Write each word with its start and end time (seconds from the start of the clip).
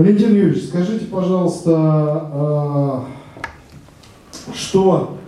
Валентин 0.00 0.34
Юрьевич, 0.34 0.68
скажите, 0.68 1.04
пожалуйста, 1.04 1.74
а, 1.76 3.04
что 4.54 5.18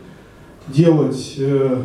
делать, 0.67 1.35
э, 1.37 1.83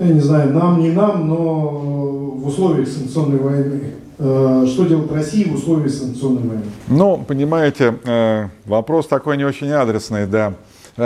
я 0.00 0.06
не 0.08 0.18
знаю, 0.18 0.52
нам, 0.52 0.80
не 0.80 0.90
нам, 0.90 1.28
но 1.28 1.38
в 1.38 2.48
условиях 2.48 2.88
санкционной 2.88 3.38
войны? 3.38 3.92
Э, 4.18 4.66
что 4.66 4.86
делать 4.86 5.12
России 5.12 5.44
в 5.44 5.54
условиях 5.54 5.92
санкционной 5.92 6.42
войны? 6.42 6.64
Ну, 6.88 7.18
понимаете, 7.18 7.96
э, 8.04 8.48
вопрос 8.64 9.06
такой 9.06 9.36
не 9.36 9.44
очень 9.44 9.70
адресный, 9.70 10.26
да. 10.26 10.54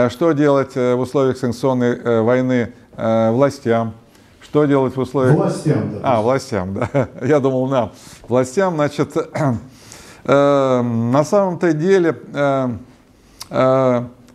Что 0.08 0.32
делать 0.32 0.74
в 0.74 0.98
условиях 0.98 1.36
санкционной 1.36 2.22
войны 2.22 2.72
властям? 2.96 3.92
Что 4.40 4.64
делать 4.64 4.96
в 4.96 5.00
условиях... 5.00 5.36
Властям, 5.36 5.90
да. 5.92 6.00
А, 6.02 6.22
властям, 6.22 6.72
да. 6.72 7.08
Я 7.22 7.40
думал, 7.40 7.66
нам. 7.68 7.92
Властям, 8.26 8.76
значит, 8.76 9.14
на 10.28 11.24
самом-то 11.24 11.72
деле 11.72 12.14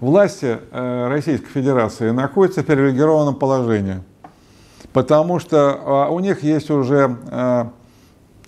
власти 0.04 0.60
э, 0.72 1.08
Российской 1.08 1.48
Федерации 1.48 2.10
находятся 2.12 2.62
в 2.62 2.66
привилегированном 2.66 3.36
положении, 3.36 4.02
потому 4.92 5.40
что 5.40 5.80
а, 5.82 6.10
у 6.10 6.20
них 6.20 6.44
есть 6.44 6.70
уже 6.70 7.18
э, 7.32 7.66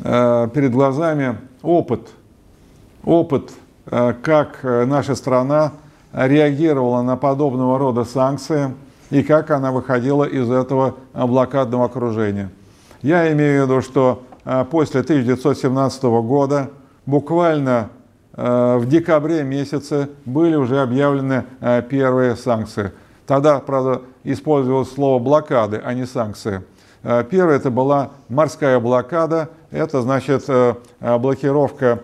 э, 0.02 0.50
перед 0.54 0.72
глазами 0.72 1.38
опыт, 1.62 2.10
опыт, 3.04 3.52
как 3.88 4.64
наша 4.64 5.14
страна 5.14 5.74
реагировала 6.12 7.04
на 7.04 7.18
подобного 7.18 7.78
рода 7.78 8.04
санкции 8.04 8.74
и 9.12 9.22
как 9.22 9.52
она 9.52 9.72
выходила 9.72 10.24
из 10.24 10.50
этого 10.50 10.96
блокадного 11.14 11.86
окружения. 11.86 12.50
Я 13.04 13.32
имею 13.32 13.62
в 13.62 13.70
виду, 13.70 13.82
что 13.84 14.24
после 14.72 15.02
1917 15.02 16.04
года 16.04 16.72
буквально 17.06 17.90
Э, 18.38 18.78
в 18.78 18.88
декабре 18.88 19.44
месяце 19.44 20.10
были 20.26 20.56
уже 20.56 20.82
объявлены 20.82 21.46
э, 21.62 21.82
первые 21.82 22.36
санкции. 22.36 22.92
Тогда, 23.26 23.60
правда, 23.60 24.02
использовалось 24.24 24.92
слово 24.92 25.20
блокады, 25.20 25.82
а 25.84 25.94
не 25.94 26.06
санкции. 26.06 26.62
Э, 27.04 27.24
первая 27.30 27.58
это 27.58 27.72
была 27.72 28.12
морская 28.28 28.80
блокада, 28.80 29.50
это 29.72 30.02
значит 30.02 30.46
блокировка 31.02 32.00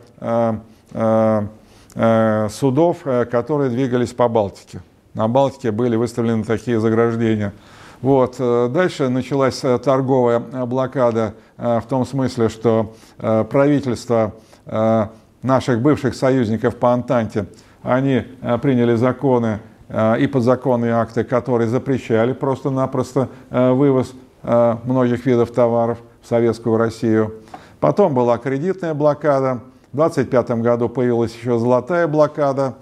судов, 2.49 2.97
которые 3.31 3.69
двигались 3.69 4.11
по 4.13 4.27
Балтике. 4.27 4.81
На 5.13 5.29
Балтике 5.29 5.71
были 5.71 5.95
выставлены 5.95 6.43
такие 6.43 6.81
заграждения. 6.81 7.53
Вот. 8.01 8.35
Дальше 8.39 9.07
началась 9.07 9.59
торговая 9.59 10.39
блокада 10.39 11.33
в 11.57 11.83
том 11.87 12.05
смысле, 12.05 12.49
что 12.49 12.93
правительство 13.17 14.33
наших 14.65 15.81
бывших 15.81 16.15
союзников 16.15 16.75
по 16.75 16.93
Антанте, 16.93 17.47
они 17.83 18.23
э, 18.41 18.57
приняли 18.59 18.95
законы 18.95 19.59
э, 19.89 20.19
и 20.19 20.27
подзаконные 20.27 20.93
акты, 20.93 21.23
которые 21.23 21.67
запрещали 21.67 22.33
просто-напросто 22.33 23.29
э, 23.49 23.71
вывоз 23.71 24.13
многих 24.43 25.27
видов 25.27 25.51
товаров 25.51 25.99
в 26.23 26.27
советскую 26.27 26.75
Россию. 26.75 27.31
Потом 27.79 28.15
была 28.15 28.39
кредитная 28.39 28.95
блокада. 28.95 29.59
В 29.91 29.99
1925 30.01 30.63
году 30.63 30.89
появилась 30.89 31.35
еще 31.35 31.59
золотая 31.59 32.07
блокада. 32.07 32.73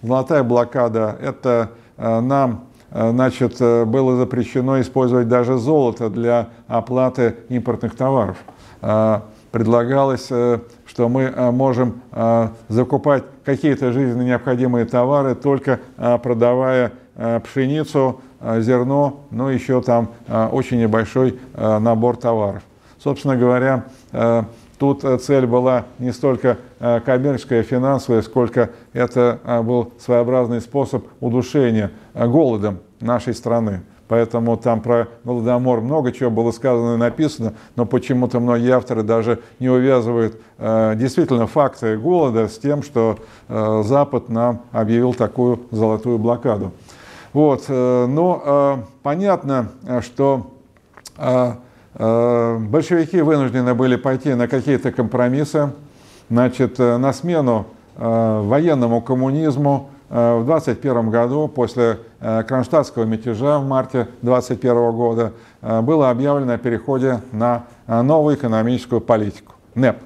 Золотая 0.00 0.42
блокада– 0.42 1.18
это 1.20 1.68
нам 1.98 2.64
значит, 2.90 3.58
было 3.60 4.16
запрещено 4.16 4.80
использовать 4.80 5.28
даже 5.28 5.58
золото 5.58 6.08
для 6.08 6.48
оплаты 6.66 7.36
импортных 7.50 7.94
товаров 7.94 8.38
предлагалось, 9.52 10.28
э, 10.30 10.58
что 10.86 11.08
мы 11.08 11.22
э, 11.24 11.50
можем 11.50 12.00
э, 12.10 12.48
закупать 12.68 13.22
какие-то 13.44 13.92
жизненно 13.92 14.22
необходимые 14.22 14.86
товары, 14.86 15.34
только 15.34 15.80
продавая 15.96 16.92
пшеницу, 17.44 18.20
зерно, 18.40 19.24
ну 19.30 19.48
еще 19.48 19.82
там 19.82 20.10
очень 20.52 20.80
небольшой 20.80 21.40
набор 21.54 22.16
товаров. 22.16 22.62
Собственно 23.02 23.36
говоря, 23.36 23.84
тут 24.78 25.04
цель 25.22 25.46
была 25.46 25.86
не 25.98 26.12
столько 26.12 26.58
коммерческая, 27.04 27.64
финансовая, 27.64 28.22
сколько 28.22 28.70
это 28.92 29.40
был 29.64 29.92
своеобразный 29.98 30.60
способ 30.60 31.04
удушения 31.20 31.90
голодом 32.14 32.78
нашей 33.00 33.34
страны. 33.34 33.82
Поэтому 34.12 34.58
там 34.58 34.82
про 34.82 35.08
Голодомор 35.24 35.80
много 35.80 36.12
чего 36.12 36.30
было 36.30 36.50
сказано 36.50 36.96
и 36.96 36.98
написано, 36.98 37.54
но 37.76 37.86
почему-то 37.86 38.40
многие 38.40 38.72
авторы 38.72 39.02
даже 39.02 39.38
не 39.58 39.70
увязывают 39.70 40.38
э, 40.58 40.92
действительно 40.96 41.46
факты 41.46 41.96
голода 41.96 42.46
с 42.48 42.58
тем, 42.58 42.82
что 42.82 43.16
э, 43.48 43.82
Запад 43.86 44.28
нам 44.28 44.64
объявил 44.70 45.14
такую 45.14 45.60
золотую 45.70 46.18
блокаду. 46.18 46.72
Вот, 47.32 47.64
э, 47.68 48.06
но 48.06 48.42
э, 48.44 48.76
понятно, 49.02 49.68
что 50.02 50.50
э, 51.16 51.52
э, 51.94 52.58
большевики 52.58 53.22
вынуждены 53.22 53.72
были 53.72 53.96
пойти 53.96 54.34
на 54.34 54.46
какие-то 54.46 54.92
компромиссы, 54.92 55.72
значит, 56.28 56.78
э, 56.78 56.98
на 56.98 57.14
смену 57.14 57.64
э, 57.96 58.40
военному 58.44 59.00
коммунизму, 59.00 59.88
в 60.12 60.44
2021 60.44 61.08
году, 61.08 61.48
после 61.48 62.00
э, 62.20 62.42
кронштадтского 62.42 63.04
мятежа 63.04 63.58
в 63.58 63.66
марте 63.66 64.08
2021 64.20 64.92
года, 64.92 65.32
э, 65.62 65.80
было 65.80 66.10
объявлено 66.10 66.52
о 66.52 66.58
переходе 66.58 67.22
на 67.32 67.64
новую 67.86 68.36
экономическую 68.36 69.00
политику– 69.00 69.54
НЭП. 69.74 69.96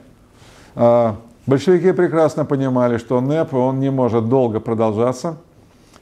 Большевики 1.47 1.91
прекрасно 1.91 2.45
понимали, 2.45 2.99
что 2.99 3.21
НЭП 3.21 3.55
он 3.55 3.81
не 3.81 3.91
может 3.91 4.29
долго 4.29 4.61
продолжаться, 4.61 5.39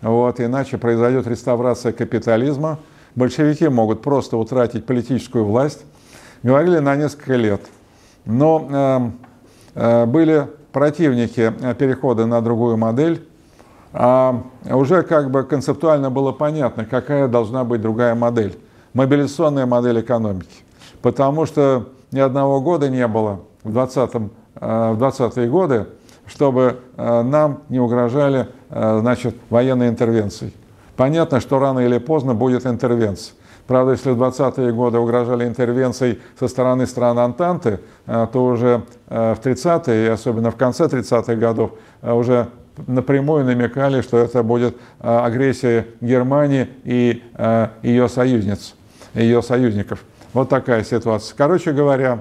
вот, 0.03 0.38
иначе 0.38 0.76
произойдет 0.76 1.26
реставрация 1.26 1.93
капитализма. 1.93 2.78
Большевики 3.14 3.69
могут 3.69 4.03
просто 4.03 4.37
утратить 4.37 4.84
политическую 4.84 5.47
власть. 5.47 5.82
Говорили 6.43 6.78
на 6.78 6.94
несколько 6.94 7.37
лет. 7.37 7.62
Но 8.26 9.12
э, 9.75 10.04
были 10.04 10.47
противники 10.72 11.54
перехода 11.78 12.26
на 12.26 12.43
другую 12.43 12.76
модель, 12.76 13.26
а 13.97 14.43
уже 14.65 15.05
как 15.05 15.31
бы 15.31 15.44
концептуально 15.44 16.10
было 16.10 16.32
понятно, 16.32 16.84
какая 16.84 17.28
должна 17.28 17.62
быть 17.62 17.81
другая 17.81 18.16
модель. 18.16 18.59
Мобилизационная 18.93 19.66
модель 19.66 20.00
экономики. 20.00 20.65
Потому 21.00 21.47
что 21.47 21.88
ни 22.10 22.19
одного 22.19 22.60
года 22.60 22.88
не 22.88 23.06
было 23.06 23.41
в 23.62 23.77
20-е 23.77 24.31
э, 24.56 24.93
в 24.93 24.99
20 24.99 25.49
годы, 25.49 25.87
чтобы 26.27 26.81
э, 26.97 27.22
нам 27.22 27.62
не 27.69 27.78
угрожали 27.78 28.49
э, 28.71 28.99
значит, 29.00 29.37
военной 29.49 29.88
интервенцией. 29.88 30.53
Понятно, 30.97 31.41
что 31.41 31.61
рано 31.61 31.78
или 31.81 31.99
поздно 31.99 32.34
будет 32.34 32.66
интервенция. 32.66 33.34
Правда, 33.69 33.93
если 33.93 34.11
в 34.11 34.21
20-е 34.21 34.72
годы 34.72 34.99
угрожали 34.99 35.47
интервенцией 35.47 36.21
со 36.38 36.49
стороны 36.49 36.87
стран 36.87 37.19
Антанты, 37.19 37.81
то 38.05 38.44
уже 38.44 38.82
в 39.09 39.38
30-е, 39.43 40.06
и 40.06 40.09
особенно 40.11 40.50
в 40.50 40.56
конце 40.56 40.84
30-х 40.84 41.34
годов, 41.37 41.71
уже 42.03 42.49
напрямую 42.87 43.45
намекали, 43.45 44.01
что 44.01 44.19
это 44.19 44.43
будет 44.43 44.77
а, 45.01 45.25
агрессия 45.25 45.87
Германии 46.01 46.69
и 46.85 47.23
а, 47.35 47.71
ее 47.83 48.09
союзниц, 48.09 48.75
ее 49.15 49.43
союзников. 49.43 50.05
Вот 50.33 50.49
такая 50.49 50.83
ситуация. 50.85 51.37
Короче 51.37 51.73
говоря, 51.73 52.21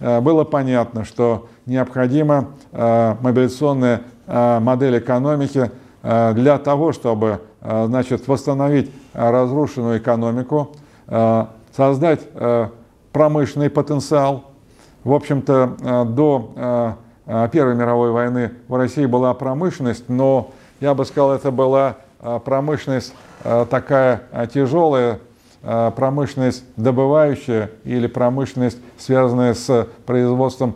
а, 0.00 0.20
было 0.20 0.44
понятно, 0.44 1.04
что 1.04 1.48
необходима 1.66 2.48
мобилизационная 2.72 4.02
модель 4.26 4.98
экономики 4.98 5.70
для 6.02 6.58
того, 6.58 6.92
чтобы 6.92 7.40
значит, 7.60 8.26
восстановить 8.26 8.90
разрушенную 9.12 9.98
экономику, 9.98 10.74
создать 11.76 12.22
промышленный 13.12 13.70
потенциал. 13.70 14.50
В 15.04 15.12
общем-то, 15.12 16.06
до 16.08 16.96
Первой 17.24 17.74
мировой 17.74 18.10
войны 18.10 18.52
в 18.66 18.74
России 18.74 19.06
была 19.06 19.32
промышленность, 19.34 20.08
но 20.08 20.50
я 20.80 20.94
бы 20.94 21.04
сказал, 21.04 21.32
это 21.32 21.52
была 21.52 21.96
а, 22.18 22.40
промышленность 22.40 23.14
а, 23.44 23.64
такая 23.66 24.22
тяжелая, 24.52 25.20
промышленность 25.94 26.64
добывающая 26.74 27.70
или 27.84 28.08
промышленность, 28.08 28.78
связанная 28.98 29.54
с 29.54 29.86
производством 30.04 30.74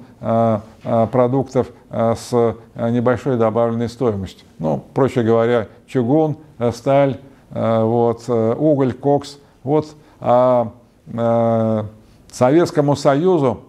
продуктов 0.85 1.67
с 1.91 2.55
небольшой 2.77 3.37
добавленной 3.37 3.89
стоимостью. 3.89 4.47
Ну, 4.61 4.85
проще 4.95 5.25
говоря, 5.25 5.67
чугун, 5.89 6.37
сталь, 6.73 7.19
вот, 7.51 8.29
уголь, 8.29 8.93
кокс. 8.93 9.39
Вот, 9.65 9.89
а 10.21 10.71
Советскому 12.31 12.97
Союзу 12.97 13.61
а, 13.61 13.66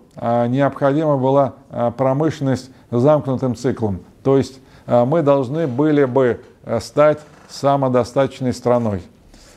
необходима 0.48 1.18
была 1.18 1.54
а, 1.70 1.92
промышленность 1.92 2.70
замкнутым 2.92 3.56
циклом. 3.56 4.00
То 4.24 4.38
есть 4.38 4.60
а, 4.86 5.06
мы 5.06 5.22
должны 5.22 5.68
были 5.68 6.06
бы 6.06 6.42
стать 6.82 7.20
самодостаточной 7.50 8.54
страной. 8.54 9.02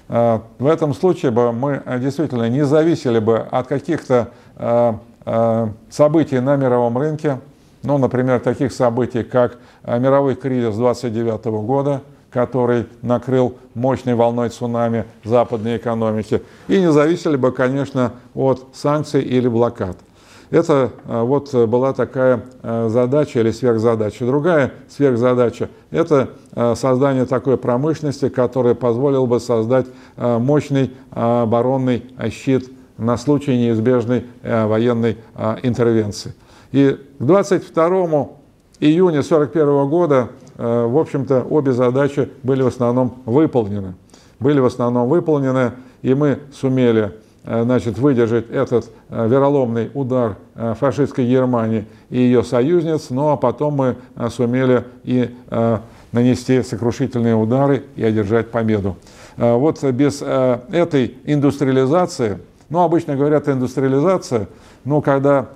В 0.07 0.67
этом 0.67 0.95
случае 0.95 1.33
бы 1.33 1.53
мы 1.53 1.83
действительно 2.01 2.49
не 2.49 2.65
зависели 2.65 3.19
бы 3.19 3.39
от 3.39 3.67
каких-то 3.67 4.29
событий 5.89 6.39
на 6.39 6.55
мировом 6.55 6.99
рынке, 6.99 7.41
ну, 7.83 7.99
например, 7.99 8.39
таких 8.39 8.73
событий, 8.73 9.25
как 9.25 9.59
мировой 9.85 10.37
кризис 10.37 10.77
29 10.77 11.45
года, 11.65 12.01
который 12.31 12.87
накрыл 13.03 13.57
мощной 13.75 14.15
волной 14.15 14.51
цунами 14.51 15.05
западной 15.25 15.77
экономики, 15.77 16.43
и 16.69 16.81
не 16.81 16.93
зависели 16.93 17.37
бы, 17.37 17.53
конечно, 17.53 18.13
от 18.35 18.69
санкций 18.73 19.23
или 19.23 19.49
блокад. 19.49 19.97
Это 20.51 20.91
э, 21.07 21.23
вот 21.23 21.55
была 21.55 21.93
такая 21.93 22.43
э, 22.63 22.89
задача 22.91 23.41
или 23.41 23.53
сверхзадача. 23.53 24.27
Другая 24.27 24.73
сверхзадача– 24.89 25.69
это 25.93 26.31
э, 26.55 26.75
создание 26.75 27.25
такой 27.25 27.57
промышленности, 27.57 28.29
которая 28.29 28.75
позволила 28.75 29.27
бы 29.27 29.39
создать 29.39 29.87
мощный 30.17 30.93
оборонный 31.11 32.05
щит 32.31 32.69
на 32.99 33.17
случай 33.17 33.57
неизбежной 33.57 34.27
военной 34.43 35.19
интервенции. 35.63 36.35
И 36.73 36.99
к 37.19 37.23
22 37.25 37.89
июня 38.81 39.21
1941 39.21 39.89
года, 39.89 40.29
в 40.57 40.99
общем-то, 40.99 41.47
обе 41.49 41.73
задачи 41.73 42.29
были 42.43 42.63
в 42.63 42.67
основном 42.67 43.23
выполнены. 43.25 43.95
Были 44.41 44.61
в 44.61 44.67
основном 44.67 45.09
выполнены, 45.09 45.73
и 46.03 46.15
мы 46.15 46.41
сумели 46.53 47.13
Э, 47.13 47.30
значит, 47.45 47.99
выдержать 47.99 48.51
этот 48.51 48.91
э, 49.09 49.27
вероломный 49.29 49.91
удар 49.95 50.37
э, 50.55 50.75
фашистской 50.79 51.27
Германии 51.27 51.87
и 52.11 52.19
ее 52.19 52.43
союзниц, 52.45 53.11
ну 53.11 53.29
а 53.31 53.37
потом 53.37 53.75
мы 53.75 53.97
сумели 54.31 54.85
и 55.05 55.31
нанести 56.13 56.63
сокрушительные 56.63 57.35
удары 57.37 57.85
и 57.97 58.05
одержать 58.05 58.51
победу. 58.51 58.97
Вот 59.37 59.83
без 59.85 60.21
этой 60.21 61.15
индустриализации, 61.25 62.39
ну 62.69 62.81
обычно 62.81 63.17
говорят 63.17 63.49
индустриализация, 63.49 64.49
но 64.85 65.01
когда 65.01 65.47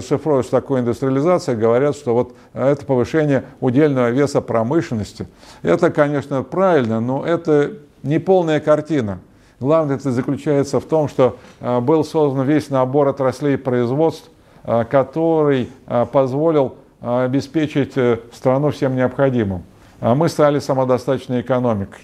что 0.00 0.42
такое 0.50 0.80
индустриализация, 0.80 1.56
говорят, 1.56 1.94
что 1.94 2.14
вот 2.14 2.34
это 2.54 2.84
повышение 2.86 3.44
удельного 3.60 4.10
веса 4.10 4.40
промышленности. 4.40 5.28
Это, 5.62 5.90
конечно, 5.90 6.42
правильно, 6.42 7.00
но 7.00 7.24
это 7.24 7.74
не 8.02 8.18
полная 8.18 8.60
картина. 8.60 9.18
Главное 9.60 9.96
это 9.96 10.12
заключается 10.12 10.78
в 10.78 10.84
том, 10.84 11.08
что 11.08 11.36
э, 11.60 11.80
был 11.80 12.04
создан 12.04 12.44
весь 12.44 12.70
набор 12.70 13.08
отраслей 13.08 13.58
производств, 13.58 14.30
э, 14.62 14.84
который 14.84 15.68
э, 15.86 16.06
позволил 16.10 16.76
обеспечить 17.00 17.94
страну 18.32 18.70
всем 18.70 18.96
необходимым. 18.96 19.62
Мы 20.00 20.28
стали 20.28 20.58
самодостаточной 20.58 21.42
экономикой. 21.42 22.00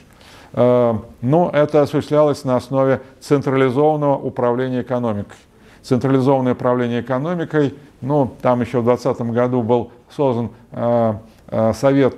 Но 0.52 1.50
это 1.52 1.82
осуществлялось 1.82 2.44
на 2.44 2.54
основе 2.54 3.00
централизованного 3.18 4.16
управления 4.16 4.82
экономикой. 4.82 5.36
Централизованное 5.82 6.52
управление 6.52 7.00
экономикой, 7.00 7.74
ну, 8.02 8.30
там 8.40 8.60
еще 8.60 8.82
в 8.82 8.84
2020 8.84 9.34
году 9.34 9.64
был 9.64 9.90
создан 10.14 10.50
Совет 11.72 12.14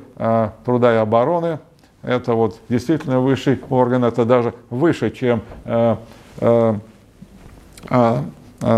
труда 0.66 0.92
и 0.92 0.96
обороны, 0.98 1.60
это 2.02 2.34
вот 2.34 2.60
действительно 2.69 3.20
высший 3.20 3.60
орган, 3.69 4.04
это 4.04 4.25
даже 4.25 4.54
выше, 4.70 5.10
чем 5.10 5.43
э, 5.64 5.96
э, 6.40 6.75
э, 7.90 8.22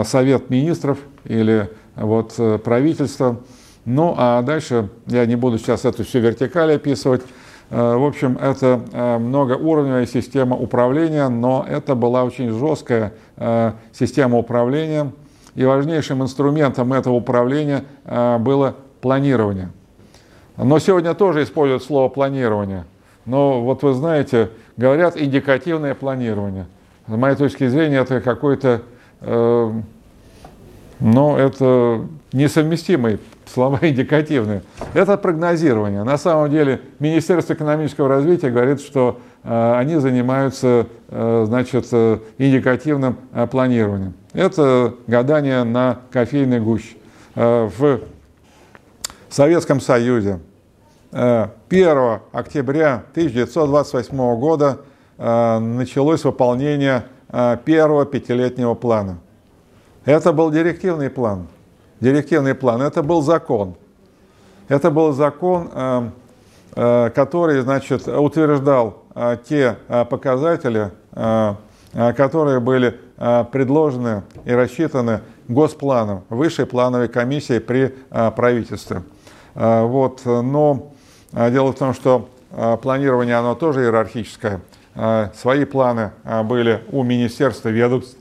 Совет 0.05 0.51
министров 0.51 0.99
или 1.25 1.71
вот 1.95 2.35
э, 2.39 2.59
правительство. 2.59 3.37
Ну 3.85 4.15
а 4.17 4.43
дальше 4.43 4.89
я 5.07 5.27
не 5.27 5.37
буду 5.37 5.59
сейчас 5.59 5.85
эту 5.85 6.05
всю 6.05 6.21
вертикаль 6.21 6.75
описывать. 6.75 7.23
Э, 7.71 7.97
в 7.97 8.05
общем, 8.05 8.39
это 8.41 8.81
э, 8.93 9.19
многоуровневая 9.19 10.07
система 10.07 10.57
управления, 10.57 11.29
но 11.29 11.67
это 11.69 11.95
была 11.95 12.25
очень 12.25 12.51
жесткая 12.51 13.13
система 13.93 14.39
управления. 14.39 15.13
И 15.55 15.65
важнейшим 15.65 16.23
инструментом 16.23 16.93
этого 16.93 17.15
управления 17.15 17.85
было 18.05 18.77
планирование. 19.01 19.71
Но 20.57 20.79
сегодня 20.79 21.15
тоже 21.15 21.43
используют 21.43 21.83
слово 21.83 22.09
планирование– 22.09 22.85
но 23.29 23.63
вот 23.63 23.83
вы 23.83 23.93
знаете, 23.93 24.51
говорят 24.79 25.17
индикативное 25.19 25.95
планирование. 25.95 26.67
С 27.07 27.11
моей 27.11 27.37
точки 27.37 27.69
зрения, 27.69 27.99
это 27.99 28.23
какой-то, 28.23 28.81
э, 29.21 29.73
ну, 31.01 31.37
это 31.37 32.07
несовместимые 32.33 33.19
слова 33.47 33.79
индикативные. 33.83 34.63
Это 34.95 35.19
прогнозирование. 35.19 36.05
На 36.05 36.17
самом 36.17 36.51
деле 36.51 36.81
Министерство 37.01 37.53
экономического 37.53 38.09
развития 38.09 38.49
говорит, 38.49 38.81
что 38.81 39.21
э, 39.45 39.75
они 39.77 39.97
занимаются, 39.97 40.87
э, 41.09 41.45
значит, 41.47 41.87
э, 41.93 42.21
индикативным 42.39 43.19
э, 43.35 43.47
планированием. 43.47 44.15
Это 44.33 44.95
гадание 45.07 45.65
на 45.65 45.99
кофейной 46.11 46.61
гуще. 46.61 46.97
Э, 47.35 47.69
в 47.79 48.01
Советском 49.29 49.83
Союзе 49.83 50.41
1 51.11 51.51
э, 51.71 52.19
октября 52.33 53.05
1928 53.13 54.17
года 54.39 54.81
э, 55.17 55.59
началось 55.59 56.23
выполнение 56.25 57.05
э, 57.31 57.57
первого 57.65 58.05
пятилетнего 58.05 58.75
плана. 58.75 59.19
Это 60.05 60.35
был 60.35 60.51
директивный 60.51 61.09
план. 61.09 61.47
Директивный 62.01 62.55
план, 62.55 62.83
это 62.83 63.03
был 63.03 63.23
закон. 63.23 63.75
Это 64.69 64.91
был 64.91 65.13
закон, 65.13 66.13
который 66.75 67.61
значит, 67.63 68.07
утверждал 68.07 69.03
те 69.49 69.77
показатели, 70.11 70.93
которые 71.93 72.61
были 72.61 73.01
предложены 73.51 74.23
и 74.45 74.53
рассчитаны 74.53 75.23
Госпланом, 75.49 76.25
высшей 76.29 76.67
плановой 76.67 77.09
комиссией 77.09 77.61
при 77.61 77.95
правительстве. 78.11 79.03
Вот, 79.55 80.21
но 80.25 80.93
дело 81.33 81.73
в 81.73 81.77
том, 81.77 81.95
что 81.95 82.29
а, 82.53 82.77
планирование, 82.77 83.37
оно 83.37 83.55
тоже 83.55 83.83
иерархическое. 83.83 84.61
А, 84.95 85.31
свои 85.35 85.65
планы 85.65 86.13
были 86.45 86.83
у 86.91 87.03
министерства 87.03 87.69
ведомств. 87.69 88.17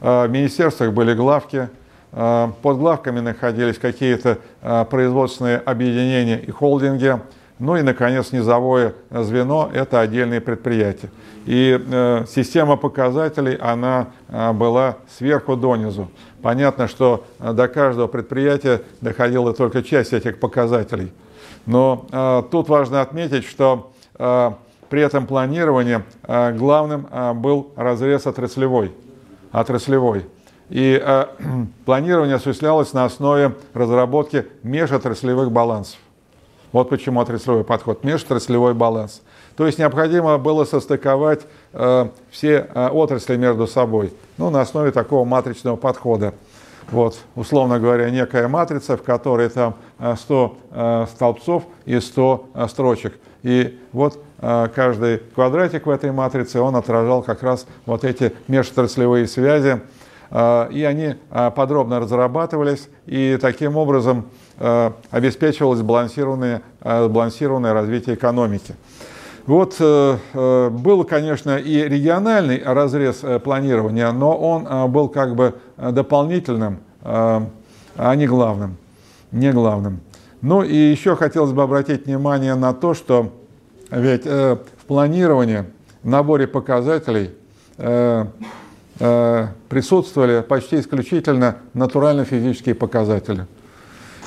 В 0.00 0.26
министерствах 0.26 0.92
были 0.92 1.14
главки, 1.14 1.68
под 2.10 2.76
главками 2.76 3.20
находились 3.20 3.78
какие-то 3.78 4.38
производственные 4.90 5.58
объединения 5.58 6.40
и 6.40 6.50
холдинги. 6.50 7.20
Ну 7.60 7.76
и, 7.76 7.82
наконец, 7.82 8.32
низовое 8.32 8.94
звено– 9.10 9.70
это 9.72 10.00
отдельные 10.00 10.40
предприятия. 10.40 11.08
И 11.46 11.80
э, 11.80 12.24
система 12.28 12.76
показателей, 12.76 13.54
она 13.54 14.08
была 14.28 14.96
сверху 15.16 15.54
донизу. 15.54 16.10
Понятно, 16.42 16.88
что 16.88 17.24
до 17.38 17.68
каждого 17.68 18.08
предприятия 18.08 18.82
доходила 19.00 19.54
только 19.54 19.84
часть 19.84 20.12
этих 20.12 20.40
показателей– 20.40 21.12
но 21.66 22.06
э, 22.10 22.42
тут 22.50 22.68
важно 22.68 23.00
отметить, 23.00 23.44
что 23.44 23.92
э, 24.18 24.50
при 24.88 25.02
этом 25.02 25.26
планировании 25.26 26.02
э, 26.24 26.52
главным 26.52 27.06
э, 27.10 27.32
был 27.32 27.72
разрез 27.76 28.26
отраслевой. 28.26 28.92
отраслевой. 29.52 30.26
И 30.68 31.00
э, 31.02 31.26
планирование 31.84 32.36
осуществлялось 32.36 32.92
на 32.92 33.04
основе 33.04 33.54
разработки 33.74 34.46
межотраслевых 34.62 35.52
балансов. 35.52 35.98
Вот 36.72 36.88
почему 36.88 37.20
отраслевой 37.20 37.64
подход, 37.64 38.02
межотраслевой 38.02 38.72
баланс. 38.72 39.20
То 39.56 39.66
есть 39.66 39.78
необходимо 39.78 40.38
было 40.38 40.64
состыковать 40.64 41.42
э, 41.72 42.08
все 42.30 42.66
э, 42.74 42.88
отрасли 42.88 43.36
между 43.36 43.66
собой, 43.66 44.12
ну, 44.38 44.48
на 44.48 44.62
основе 44.62 44.90
такого 44.90 45.24
матричного 45.26 45.76
подхода. 45.76 46.32
Вот, 46.92 47.18
условно 47.36 47.80
говоря, 47.80 48.10
некая 48.10 48.48
матрица, 48.48 48.98
в 48.98 49.02
которой 49.02 49.48
там 49.48 49.76
100 49.98 50.56
э, 50.70 51.04
э, 51.04 51.06
столбцов 51.10 51.64
и 51.86 51.98
100 51.98 52.48
э, 52.54 52.68
строчек. 52.68 53.18
И 53.42 53.80
вот 53.92 54.22
каждый 54.40 55.18
квадратик 55.18 55.86
в 55.86 55.90
этой 55.90 56.12
матрице, 56.12 56.60
он 56.60 56.76
отражал 56.76 57.22
как 57.22 57.42
раз 57.42 57.66
вот 57.86 58.04
эти 58.04 58.32
межотраслевые 58.46 59.26
связи, 59.26 59.80
и 60.30 60.86
они 60.88 61.16
подробно 61.56 61.98
разрабатывались, 61.98 62.88
и 63.06 63.36
таким 63.40 63.76
образом 63.76 64.26
обеспечивалось 65.10 65.80
сбалансированное, 65.80 66.62
сбалансированное 66.80 67.72
развитие 67.72 68.14
экономики. 68.14 68.76
Вот 69.46 69.76
был, 69.80 71.04
конечно, 71.04 71.56
и 71.56 71.82
региональный 71.82 72.62
разрез 72.62 73.24
планирования, 73.42 74.10
но 74.12 74.36
он 74.36 74.92
был 74.92 75.08
как 75.08 75.34
бы 75.34 75.54
дополнительным, 75.76 76.78
а 77.02 77.44
не 78.14 78.26
главным 78.26 78.76
не 79.32 79.50
главным. 79.50 80.00
Ну 80.42 80.62
и 80.62 80.76
еще 80.76 81.16
хотелось 81.16 81.52
бы 81.52 81.62
обратить 81.62 82.06
внимание 82.06 82.54
на 82.54 82.72
то, 82.74 82.94
что 82.94 83.32
ведь 83.90 84.22
э, 84.24 84.56
в 84.76 84.84
планировании, 84.86 85.64
в 86.02 86.08
наборе 86.08 86.46
показателей 86.46 87.30
э, 87.78 88.26
э, 88.98 89.46
присутствовали 89.68 90.42
почти 90.42 90.80
исключительно 90.80 91.56
натурально-физические 91.74 92.74
показатели. 92.74 93.46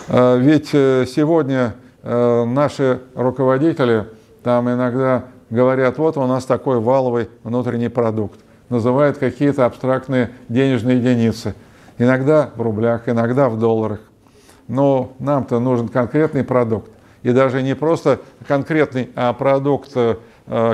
Э, 0.08 0.38
ведь 0.40 0.70
э, 0.74 1.06
сегодня 1.08 1.76
э, 2.04 2.46
наши 2.46 3.02
руководители 3.14 4.06
там 4.46 4.70
иногда 4.70 5.24
говорят, 5.50 5.98
вот 5.98 6.18
у 6.18 6.28
нас 6.28 6.46
такой 6.46 6.80
валовый 6.80 7.30
внутренний 7.44 7.90
продукт, 7.90 8.40
называют 8.70 9.18
какие-то 9.18 9.66
абстрактные 9.66 10.30
денежные 10.50 10.98
единицы, 10.98 11.56
иногда 11.98 12.52
в 12.56 12.62
рублях, 12.62 13.10
иногда 13.10 13.50
в 13.50 13.58
долларах. 13.58 14.02
но 14.68 15.14
нам-то 15.18 15.60
нужен 15.60 15.88
конкретный 15.88 16.44
продукт. 16.44 16.92
И 17.24 17.32
даже 17.32 17.64
не 17.64 17.76
просто 17.76 18.20
конкретный 18.48 19.10
а 19.16 19.34
продукт, 19.34 19.90
э, 19.96 20.16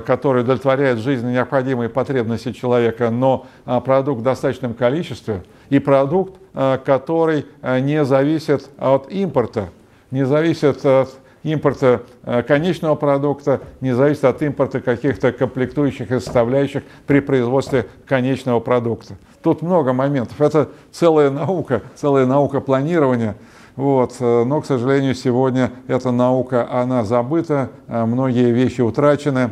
который 0.06 0.42
удовлетворяет 0.42 0.98
жизненно 0.98 1.32
необходимые 1.32 1.88
потребности 1.88 2.52
человека, 2.52 3.10
но 3.10 3.46
а, 3.66 3.80
продукт 3.80 4.20
в 4.20 4.24
достаточном 4.24 4.74
количестве 4.74 5.46
и 5.70 5.80
продукт, 5.80 6.38
который 6.54 7.46
не 7.64 8.04
зависит 8.04 8.70
от 8.78 9.10
импорта, 9.10 9.70
не 10.12 10.26
зависит 10.26 10.86
от 10.86 11.21
импорта 11.44 12.04
э, 12.24 12.44
конечного 12.44 12.96
продукта 12.96 13.62
не 13.82 13.94
зависит 13.94 14.26
от 14.26 14.42
импорта 14.42 14.80
каких-то 14.80 15.32
комплектующих 15.32 16.12
и 16.12 16.20
составляющих 16.20 16.84
при 17.08 17.20
производстве 17.20 17.88
конечного 18.06 18.60
продукта. 18.60 19.16
Тут 19.42 19.62
много 19.62 19.94
моментов. 19.94 20.40
Это 20.40 20.70
целая 20.92 21.32
наука, 21.32 21.82
целая 21.96 22.26
наука 22.26 22.62
планирования. 22.62 23.36
Вот. 23.76 24.16
Э, 24.20 24.44
но, 24.44 24.62
к 24.62 24.66
сожалению, 24.66 25.16
сегодня 25.16 25.72
эта 25.88 26.12
наука, 26.12 26.68
она 26.72 27.04
забыта, 27.04 27.70
э, 27.88 28.06
многие 28.06 28.52
вещи 28.52 28.82
утрачены. 28.82 29.52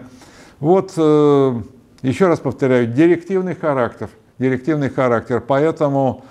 Вот, 0.59 0.91
еще 0.97 2.27
раз 2.27 2.39
повторяю, 2.39 2.85
директивный 2.87 3.55
характер. 3.55 4.09
Директивный 4.37 4.89
характер. 4.89 5.39
Поэтому 5.39 6.25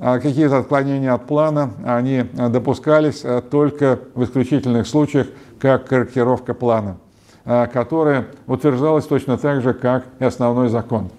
какие-то 0.00 0.58
отклонения 0.58 1.12
от 1.12 1.26
плана, 1.26 1.72
они 1.84 2.24
допускались 2.34 3.20
э, 3.22 3.42
только 3.42 3.98
в 4.14 4.24
исключительных 4.24 4.86
случаях, 4.86 5.26
как 5.58 5.86
корректировка 5.86 6.54
плана, 6.54 6.96
э, 7.44 7.66
которая 7.66 8.26
утверждалась 8.46 9.04
точно 9.06 9.36
так 9.36 9.60
же, 9.60 9.74
как 9.74 10.04
и 10.18 10.24
основной 10.24 10.70
закон. 10.70 11.10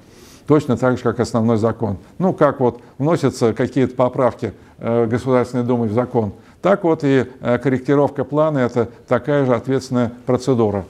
Точно 0.47 0.77
так 0.77 0.97
же, 0.97 1.03
как 1.03 1.19
основной 1.19 1.57
закон. 1.57 1.97
Ну, 2.17 2.33
как 2.33 2.59
вот 2.59 2.81
вносятся 2.97 3.53
какие-то 3.53 3.95
поправки 3.95 4.53
э, 4.79 5.05
Государственной 5.05 5.63
Думы 5.63 5.87
в 5.87 5.93
закон, 5.93 6.33
так 6.63 6.83
вот 6.83 7.03
и 7.03 7.25
корректировка 7.41 8.23
плана– 8.23 8.57
это 8.59 8.87
такая 9.07 9.45
же 9.45 9.55
ответственная 9.55 10.11
процедура. 10.27 10.85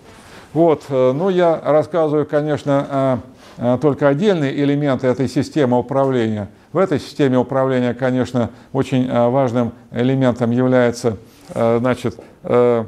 Вот, 0.53 0.83
ну, 0.89 1.29
я 1.29 1.61
рассказываю, 1.63 2.25
конечно, 2.25 3.21
только 3.79 4.09
отдельные 4.09 4.53
элементы 4.53 5.07
этой 5.07 5.29
системы 5.29 5.79
управления– 5.79 6.49
в 6.73 6.77
этой 6.77 6.99
системе 6.99 7.37
управления, 7.37 7.93
конечно, 7.93 8.49
очень 8.71 9.07
э, 9.07 9.29
важным 9.29 9.73
элементом 9.91 10.51
является 10.51 11.17
э, 11.49 11.79
значит, 11.79 12.17
э, 12.43 12.85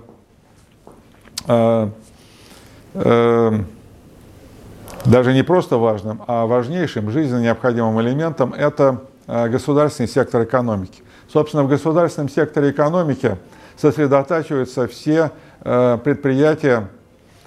даже 5.06 5.34
не 5.34 5.44
просто 5.44 5.78
важным, 5.78 6.24
а 6.28 6.46
важнейшим, 6.46 7.12
жизненно 7.12 7.42
необходимым 7.42 8.00
элементом– 8.00 8.54
это 8.58 9.02
государственный 9.28 10.08
сектор 10.08 10.44
экономики. 10.44 11.04
Собственно, 11.28 11.64
в 11.64 11.68
государственном 11.68 12.30
секторе 12.30 12.70
экономики 12.72 13.36
сосредотачиваются 13.76 14.88
все 14.88 15.32
предприятия, 15.62 16.88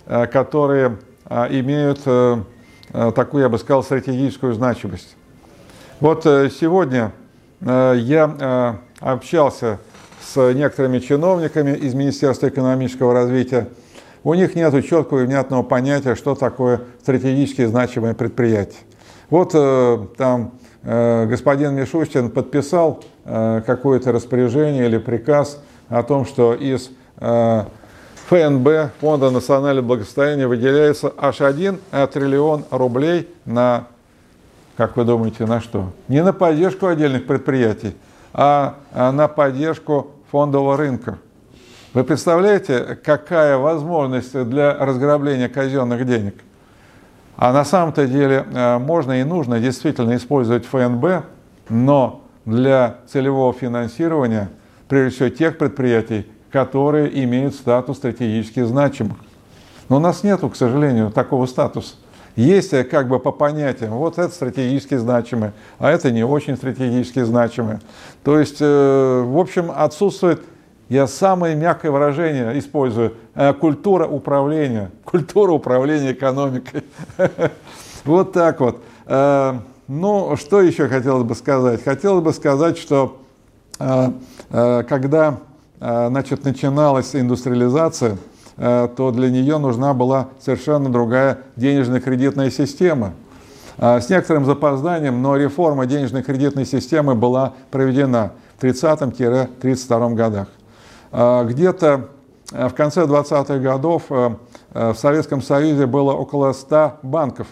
которые 0.04 0.98
имеют 1.24 2.00
такую, 3.14 3.42
я 3.42 3.48
бы 3.48 3.58
сказал, 3.58 3.82
стратегическую 3.82 4.52
значимость. 4.52 5.16
Вот 5.98 6.26
э, 6.26 6.50
сегодня 6.50 7.12
э, 7.62 7.94
я 7.96 8.36
э, 8.38 8.74
общался 9.00 9.78
с 10.20 10.52
некоторыми 10.52 10.98
чиновниками 10.98 11.74
из 11.74 11.94
Министерства 11.94 12.48
экономического 12.48 13.14
развития. 13.14 13.68
У 14.22 14.34
них 14.34 14.54
нет 14.54 14.74
четкого 14.84 15.22
и 15.22 15.26
внятного 15.26 15.62
понятия, 15.62 16.14
что 16.14 16.34
такое 16.34 16.82
стратегически 17.00 17.64
значимое 17.64 18.12
предприятие. 18.12 18.80
Вот 19.30 19.52
там 20.16 20.52
господин 20.82 21.74
Мишустин 21.74 22.30
подписал 22.30 23.02
какое-то 23.24 24.12
распоряжение 24.12 24.86
или 24.86 24.98
приказ 24.98 25.60
о 25.88 26.02
том, 26.02 26.26
что 26.26 26.54
из 26.54 26.90
ФНБ, 27.18 28.92
Фонда 29.00 29.30
национального 29.30 29.86
благосостояния, 29.86 30.48
выделяется 30.48 31.12
аж 31.16 31.40
1 31.40 31.78
триллион 32.12 32.64
рублей 32.70 33.28
на 33.44 33.86
как 34.76 34.96
вы 34.96 35.04
думаете, 35.04 35.46
на 35.46 35.60
что? 35.60 35.92
Не 36.08 36.22
на 36.22 36.32
поддержку 36.32 36.86
отдельных 36.86 37.26
предприятий, 37.26 37.96
а, 38.32 38.76
а 38.92 39.10
на 39.12 39.28
поддержку 39.28 40.08
фондового 40.30 40.76
рынка. 40.76 41.18
Вы 41.94 42.04
представляете, 42.04 42.98
какая 43.02 43.56
возможность 43.56 44.38
для 44.44 44.74
разграбления 44.74 45.48
казенных 45.48 46.04
денег? 46.06 46.34
А 47.36 47.52
на 47.52 47.64
самом-то 47.64 48.06
деле 48.06 48.46
э, 48.52 48.78
можно 48.78 49.20
и 49.20 49.24
нужно 49.24 49.60
действительно 49.60 50.16
использовать 50.16 50.66
ФНБ, 50.66 51.24
но 51.68 52.22
для 52.44 52.96
целевого 53.08 53.52
финансирования, 53.52 54.50
прежде 54.88 55.16
всего, 55.16 55.28
тех 55.30 55.58
предприятий, 55.58 56.26
которые 56.50 57.22
имеют 57.24 57.54
статус 57.54 57.98
стратегически 57.98 58.60
значимых. 58.62 59.16
Но 59.88 59.96
у 59.96 60.00
нас 60.00 60.22
нет, 60.22 60.40
к 60.40 60.56
сожалению, 60.56 61.10
такого 61.10 61.46
статуса. 61.46 61.94
Есть 62.36 62.74
э, 62.74 62.84
как 62.84 63.08
бы 63.08 63.18
по 63.18 63.32
понятиям, 63.32 63.92
вот 63.92 64.18
это 64.18 64.32
стратегически 64.32 64.96
значимое, 64.96 65.54
а 65.78 65.90
это 65.90 66.10
не 66.10 66.22
очень 66.22 66.56
стратегически 66.56 67.22
значимое. 67.22 67.80
То 68.22 68.38
есть, 68.38 68.58
э, 68.60 69.22
в 69.26 69.38
общем, 69.38 69.72
отсутствует, 69.74 70.42
я 70.90 71.06
самое 71.06 71.56
мягкое 71.56 71.90
выражение 71.90 72.58
использую, 72.58 73.14
э, 73.34 73.54
культура 73.54 74.06
управления, 74.06 74.90
культура 75.04 75.52
управления 75.52 76.12
экономикой. 76.12 76.84
Вот 78.04 78.32
так 78.32 78.60
вот. 78.60 78.82
Ну, 79.88 80.36
что 80.36 80.62
еще 80.62 80.86
хотелось 80.86 81.24
бы 81.24 81.34
сказать? 81.34 81.82
Хотелось 81.82 82.22
бы 82.22 82.32
сказать, 82.32 82.78
что 82.78 83.20
когда 84.60 85.38
значит, 85.80 86.44
начиналась 86.44 87.16
индустриализация, 87.16 88.16
то 88.56 89.12
для 89.12 89.30
нее 89.30 89.58
нужна 89.58 89.92
была 89.92 90.28
совершенно 90.40 90.90
другая 90.90 91.40
денежно-кредитная 91.56 92.50
система. 92.50 93.12
А, 93.78 94.00
с 94.00 94.08
некоторым 94.08 94.46
запозданием, 94.46 95.20
но 95.20 95.36
реформа 95.36 95.86
денежно-кредитной 95.86 96.64
системы 96.64 97.14
была 97.14 97.52
проведена 97.70 98.32
в 98.56 98.64
30-32 98.64 100.14
годах. 100.14 100.48
А, 101.12 101.44
где-то 101.44 102.08
э, 102.52 102.68
в 102.68 102.74
конце 102.74 103.02
20-х 103.02 103.58
годов 103.58 104.04
э, 104.08 104.30
в 104.72 104.94
Советском 104.94 105.42
Союзе 105.42 105.86
было 105.86 106.12
около 106.12 106.52
100 106.52 107.00
банков. 107.02 107.48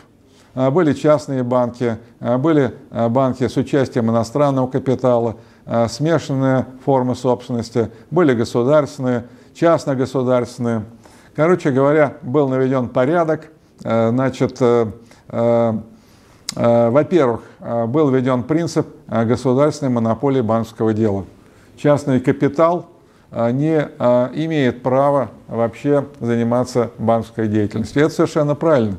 А, 0.54 0.70
были 0.70 0.94
частные 0.94 1.42
банки, 1.42 1.98
были 2.20 2.74
банки 2.90 3.46
с 3.46 3.56
участием 3.58 4.10
иностранного 4.10 4.68
капитала, 4.68 5.36
смешанные 5.88 6.66
формы 6.84 7.14
собственности, 7.16 7.90
были 8.10 8.34
государственные, 8.34 9.24
частно-государственные. 9.54 10.84
Короче 11.36 11.72
говоря, 11.72 12.14
был 12.22 12.48
наведен 12.48 12.88
порядок. 12.88 13.48
Э, 13.82 14.10
значит, 14.10 14.56
э, 14.60 14.86
э, 15.30 15.80
во-первых, 16.90 17.40
был 17.88 18.10
введен 18.10 18.44
принцип 18.44 18.86
государственной 19.08 19.90
монополии 19.90 20.42
банковского 20.42 20.92
дела. 20.92 21.24
Частный 21.76 22.20
капитал 22.20 22.90
не 23.32 23.80
имеет 24.44 24.84
права 24.84 25.30
вообще 25.48 26.06
заниматься 26.20 26.90
банковской 26.98 27.48
деятельностью. 27.48 28.04
Это 28.04 28.14
совершенно 28.14 28.54
правильно, 28.54 28.98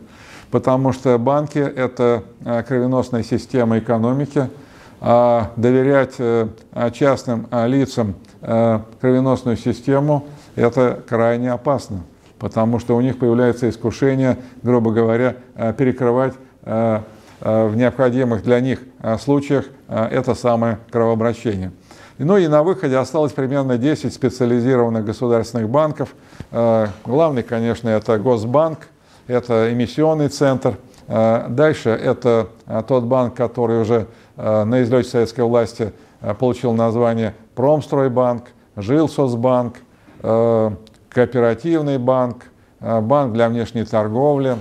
потому 0.51 0.91
что 0.91 1.17
банки– 1.17 1.59
это 1.59 2.23
кровеносная 2.67 3.23
система 3.23 3.79
экономики, 3.79 4.49
а 4.99 5.51
доверять 5.55 6.15
частным 6.93 7.47
лицам 7.51 8.15
кровеносную 8.41 9.55
систему– 9.55 10.25
это 10.55 11.01
крайне 11.07 11.53
опасно 11.53 12.01
потому 12.39 12.79
что 12.79 12.95
у 12.95 13.01
них 13.01 13.17
появляется 13.17 13.69
искушение, 13.69 14.37
грубо 14.61 14.91
говоря, 14.91 15.37
э, 15.55 15.73
перекрывать 15.73 16.33
э, 16.63 17.01
э, 17.41 17.67
в 17.67 17.75
необходимых 17.75 18.43
для 18.43 18.59
них 18.59 18.79
случаях 19.19 19.65
это 19.87 20.33
самое 20.33 20.79
кровообращение. 20.89 21.71
Ну 22.17 22.37
и 22.37 22.47
на 22.47 22.63
выходе 22.63 22.97
осталось 22.97 23.33
примерно 23.33 23.77
10 23.77 24.11
специализированных 24.11 25.05
государственных 25.05 25.69
банков. 25.69 26.15
Главный, 27.05 27.43
конечно, 27.43 27.89
это 27.89 28.17
Госбанк, 28.17 28.87
это 29.27 29.71
эмиссионный 29.71 30.29
центр. 30.29 30.77
Дальше 31.07 31.89
это 31.89 32.47
тот 32.87 33.03
банк, 33.03 33.35
который 33.35 33.81
уже 33.81 34.07
на 34.37 34.81
излете 34.81 35.09
советской 35.09 35.41
власти 35.41 35.93
получил 36.39 36.73
название 36.73 37.35
Промстройбанк, 37.53 38.45
Жилсосбанк, 38.75 39.75
кооперативный 41.15 41.97
банк, 41.97 42.43
э, 42.81 42.99
банк 42.99 43.33
для 43.33 43.47
внешней 43.47 43.85
торговли. 43.85 44.57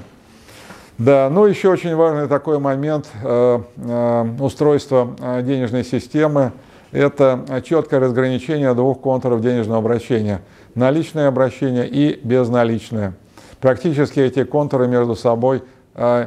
Да, 0.96 1.28
ну 1.28 1.46
еще 1.46 1.68
очень 1.68 1.96
важный 1.96 2.28
такой 2.28 2.60
момент 2.60 3.08
э, 3.24 3.60
э, 3.76 4.26
устройства 4.38 5.16
денежной 5.42 5.84
системы– 5.84 6.52
это 6.92 7.44
четкое 7.64 7.98
разграничение 7.98 8.72
двух 8.74 9.00
контуров 9.00 9.40
денежного 9.40 9.80
обращения– 9.80 10.42
наличное 10.76 11.26
обращение 11.26 11.88
и 11.88 12.20
безналичное. 12.22 13.14
Практически 13.60 14.20
эти 14.20 14.44
контуры 14.44 14.86
между 14.86 15.16
собой 15.16 15.62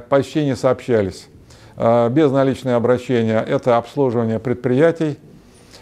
почти 0.09 0.43
не 0.43 0.55
сообщались. 0.55 1.27
Безналичное 1.77 2.75
обращение– 2.75 3.43
это 3.47 3.77
обслуживание 3.77 4.39
предприятий, 4.39 5.17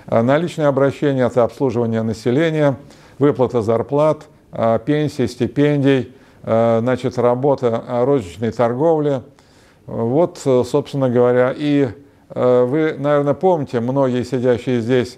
Наличное 0.08 0.68
обращение– 0.68 1.25
это 1.28 1.44
обслуживание 1.44 2.04
населения, 2.04 2.75
выплата 3.18 3.64
зарплат, 3.64 4.28
пенсий, 4.86 5.28
стипендий, 5.28 6.14
значит, 6.44 7.18
работа 7.18 7.84
розничной 7.88 8.52
торговли. 8.52 9.22
Вот, 9.86 10.38
собственно 10.38 11.10
говоря, 11.10 11.54
и 11.56 11.90
вы, 12.30 12.96
наверное, 12.98 13.34
помните, 13.34 13.80
многие 13.80 14.24
сидящие 14.24 14.82
здесь, 14.82 15.18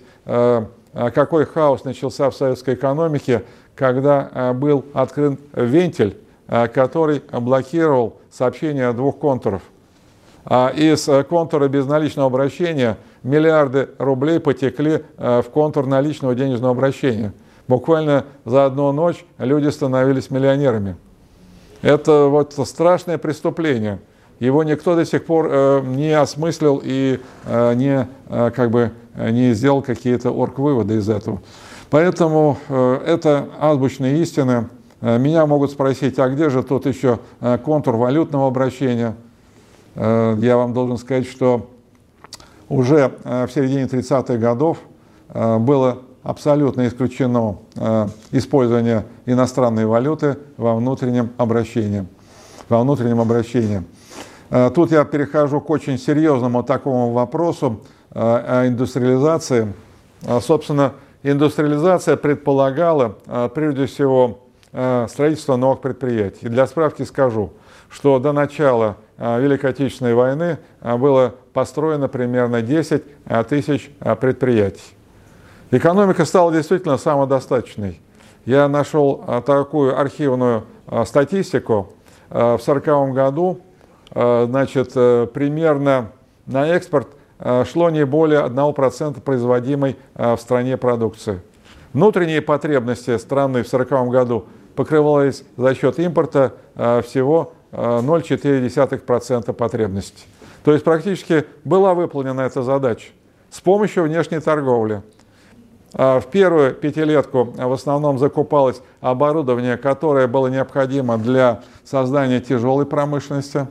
какой 0.93 1.45
хаос 1.45 1.83
начался 1.83 2.29
в 2.29 2.35
советской 2.35 2.75
экономике, 2.75 3.43
когда 3.75 4.53
был 4.53 4.85
открыт 4.93 5.39
вентиль, 5.53 6.17
который 6.47 7.21
блокировал 7.31 8.17
сообщение 8.31 8.91
двух 8.93 9.19
контуров– 9.19 9.61
а 10.49 10.71
из 10.73 11.09
э, 11.09 11.23
контура 11.25 11.67
безналичного 11.67 12.27
обращения 12.27 12.97
миллиарды 13.21 13.89
рублей 13.97 14.39
потекли 14.39 15.03
э, 15.17 15.41
в 15.41 15.49
контур 15.49 15.85
наличного 15.85 16.35
денежного 16.35 16.71
обращения. 16.71 17.33
Буквально 17.67 18.25
за 18.45 18.65
одну 18.65 18.91
ночь 18.91 19.25
люди 19.37 19.69
становились 19.69 20.31
миллионерами. 20.31 20.95
Это 21.81 22.27
вот 22.27 22.53
страшное 22.67 23.17
преступление. 23.17 23.99
Его 24.39 24.63
никто 24.63 24.95
до 24.95 25.05
сих 25.05 25.25
пор 25.25 25.47
э, 25.49 25.81
не 25.85 26.11
осмыслил 26.11 26.81
и 26.83 27.19
не, 27.47 28.07
как 28.27 28.71
бы, 28.71 28.91
не 29.15 29.53
сделал 29.53 29.81
какие-то 29.81 30.31
орг-выводы 30.31 30.95
из 30.95 31.09
этого. 31.09 31.41
Поэтому 31.89 32.57
это 32.69 33.47
азбучные 33.59 34.21
истины. 34.21 34.69
Меня 35.01 35.45
могут 35.45 35.71
спросить, 35.71 36.19
а 36.19 36.29
где 36.29 36.49
же 36.49 36.61
тут 36.61 36.85
еще 36.85 37.19
контур 37.63 37.95
валютного 37.95 38.47
обращения– 38.47 39.15
Э, 39.97 40.35
я 40.39 40.57
вам 40.57 40.73
должен 40.73 40.97
сказать, 40.97 41.27
что 41.27 41.71
уже 42.69 43.11
э, 43.23 43.47
в 43.47 43.51
середине 43.51 43.85
30-х 43.85 44.37
годов 44.37 44.77
э, 45.29 45.57
было 45.57 46.03
абсолютно 46.27 46.85
исключено 46.87 47.55
использование 48.31 49.05
иностранной 49.25 49.85
валюты 49.85 50.37
во 50.57 50.75
внутреннем 50.75 51.29
обращении. 51.37 52.05
Во 52.67 52.81
внутреннем 52.81 53.21
обращении. 53.21 53.83
Тут 54.75 54.91
я 54.91 55.05
перехожу 55.05 55.61
к 55.61 55.69
очень 55.69 55.97
серьезному 55.97 56.63
такому 56.63 57.13
вопросу 57.13 57.81
о 58.11 58.67
индустриализации. 58.67 59.73
Собственно, 60.41 60.93
индустриализация 61.23 62.17
предполагала 62.17 63.15
прежде 63.55 63.85
всего 63.85 64.39
строительство 65.07 65.55
новых 65.55 65.79
предприятий. 65.79 66.49
Для 66.49 66.67
справки 66.67 67.03
скажу, 67.03 67.53
что 67.89 68.19
до 68.19 68.33
начала 68.33 68.97
Великой 69.17 69.69
Отечественной 69.69 70.13
войны 70.13 70.57
было 70.81 71.35
построено 71.53 72.09
примерно 72.09 72.61
10 72.61 73.03
а, 73.25 73.43
тысяч 73.45 73.89
предприятий. 74.19 74.96
Экономика 75.69 76.23
стала 76.23 76.53
действительно 76.53 76.97
самодостаточной. 76.97 77.99
Я 78.45 78.69
нашел 78.69 79.21
такую 79.45 79.99
архивную 79.99 80.63
статистику. 81.05 81.89
В 82.29 82.55
1940 82.55 83.13
году 83.13 83.59
значит, 84.13 84.91
э, 84.95 85.27
примерно 85.33 86.11
на 86.45 86.67
экспорт 86.69 87.09
шло 87.69 87.89
не 87.89 88.05
более 88.05 88.39
1% 88.45 89.21
производимой 89.21 89.97
в 90.15 90.37
стране 90.37 90.77
продукции. 90.77 91.41
Внутренние 91.93 92.41
потребности 92.41 93.17
страны 93.17 93.63
в 93.63 93.67
1940 93.67 94.09
году 94.09 94.45
покрывались 94.75 95.43
за 95.57 95.75
счет 95.75 95.99
импорта 95.99 96.53
всего 96.75 97.53
0,4% 97.71 99.53
потребностей. 99.53 100.25
То 100.63 100.71
есть 100.71 100.83
практически 100.83 101.45
была 101.63 101.93
выполнена 101.93 102.41
эта 102.41 102.63
задача 102.63 103.09
с 103.51 103.61
помощью 103.61 104.03
внешней 104.03 104.39
торговли. 104.39 105.03
А 105.93 106.19
в 106.19 106.27
первую 106.27 106.73
пятилетку 106.73 107.53
в 107.55 107.71
основном 107.71 108.19
закупалось 108.19 108.81
оборудование, 109.01 109.77
которое 109.77 110.27
было 110.27 110.47
необходимо 110.47 111.17
для 111.17 111.61
создания 111.85 112.39
тяжелой 112.39 112.85
промышленности. 112.85 113.67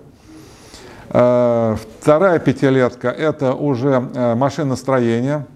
А 1.10 1.76
вторая 2.00 2.38
пятилетка– 2.38 3.08
это 3.10 3.52
уже 3.54 4.08
э, 4.14 4.34
машиностроение, 4.34 5.46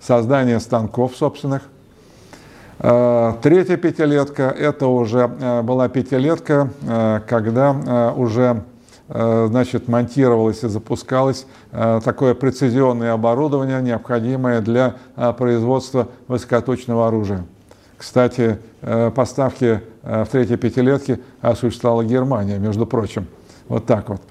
создание 0.00 0.58
станков 0.60 1.16
собственных– 1.16 1.62
Э, 2.82 3.34
третья 3.42 3.76
пятилетка– 3.76 4.44
это 4.58 4.86
уже 4.86 5.30
э, 5.38 5.60
была 5.60 5.88
пятилетка, 5.90 6.70
э, 6.82 7.20
когда 7.28 8.12
уже 8.16 8.62
значит, 9.12 9.88
монтировалось 9.88 10.62
и 10.62 10.68
запускалось 10.68 11.46
такое 11.72 12.34
прецизионное 12.34 13.12
оборудование, 13.12 13.82
необходимое 13.82 14.60
для 14.60 14.94
производства 15.36 16.06
высокоточного 16.28 17.08
оружия. 17.08 17.44
Кстати, 17.98 18.58
поставки 19.16 19.80
в 20.02 20.28
третьей 20.30 20.56
пятилетке 20.56 21.18
осуществляла 21.40 22.04
Германия, 22.04 22.58
между 22.58 22.86
прочим. 22.86 23.26
Вот 23.66 23.86
так 23.86 24.08
вот. 24.08 24.22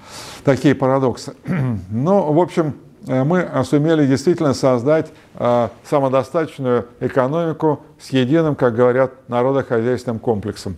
Такие 0.44 0.74
парадоксы. 0.74 1.34
Ну, 1.90 2.32
в 2.32 2.40
общем, 2.40 2.74
Э, 3.06 3.24
мы 3.24 3.48
сумели 3.64 4.06
действительно 4.06 4.54
создать 4.54 5.10
э, 5.34 5.68
самодостаточную 5.84 6.86
экономику 7.00 7.80
с 7.98 8.10
единым, 8.10 8.54
как 8.54 8.74
говорят, 8.74 9.12
народохозяйственным 9.28 10.18
комплексом. 10.18 10.76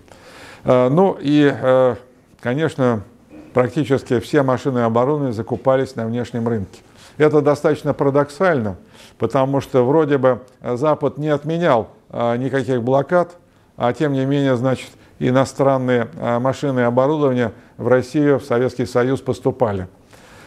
Э, 0.64 0.88
ну 0.88 1.16
и, 1.20 1.52
конечно, 2.40 3.02
практически 3.52 4.20
все 4.20 4.42
машины 4.42 4.80
оборудование 4.80 5.32
закупались 5.32 5.96
на 5.96 6.06
внешнем 6.06 6.48
рынке. 6.48 6.80
Это 7.18 7.40
достаточно 7.42 7.92
парадоксально, 7.94 8.76
потому 9.18 9.60
что 9.60 9.84
вроде 9.84 10.18
бы 10.18 10.40
Запад 10.62 11.18
не 11.18 11.28
отменял 11.28 11.88
никаких 12.10 12.82
блокад, 12.82 13.36
а 13.76 13.92
тем 13.92 14.12
не 14.12 14.24
менее, 14.24 14.56
значит, 14.56 14.88
иностранные 15.18 16.08
машины 16.40 16.80
и 16.80 16.84
оборудование 16.84 17.52
в 17.76 17.88
Россию, 17.88 18.38
в 18.38 18.44
Советский 18.44 18.86
Союз 18.86 19.20
поступали. 19.20 19.88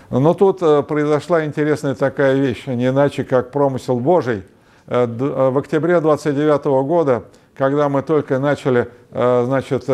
Но 0.10 0.34
тут 0.34 0.62
э, 0.62 0.84
произошла 0.84 1.46
интересная 1.46 1.96
такая 1.96 2.36
вещь, 2.36 2.68
не 2.68 2.88
иначе 2.88 3.24
как 3.24 3.52
промысел 3.52 4.00
Божий. 4.00 4.44
Э, 4.88 5.06
э, 5.06 5.50
в 5.50 5.58
октябре 5.58 6.00
29 6.00 6.65
года, 6.86 7.24
когда 7.56 7.89
мы 7.89 8.02
только 8.02 8.38
начали 8.38 8.89
значит, 9.12 9.86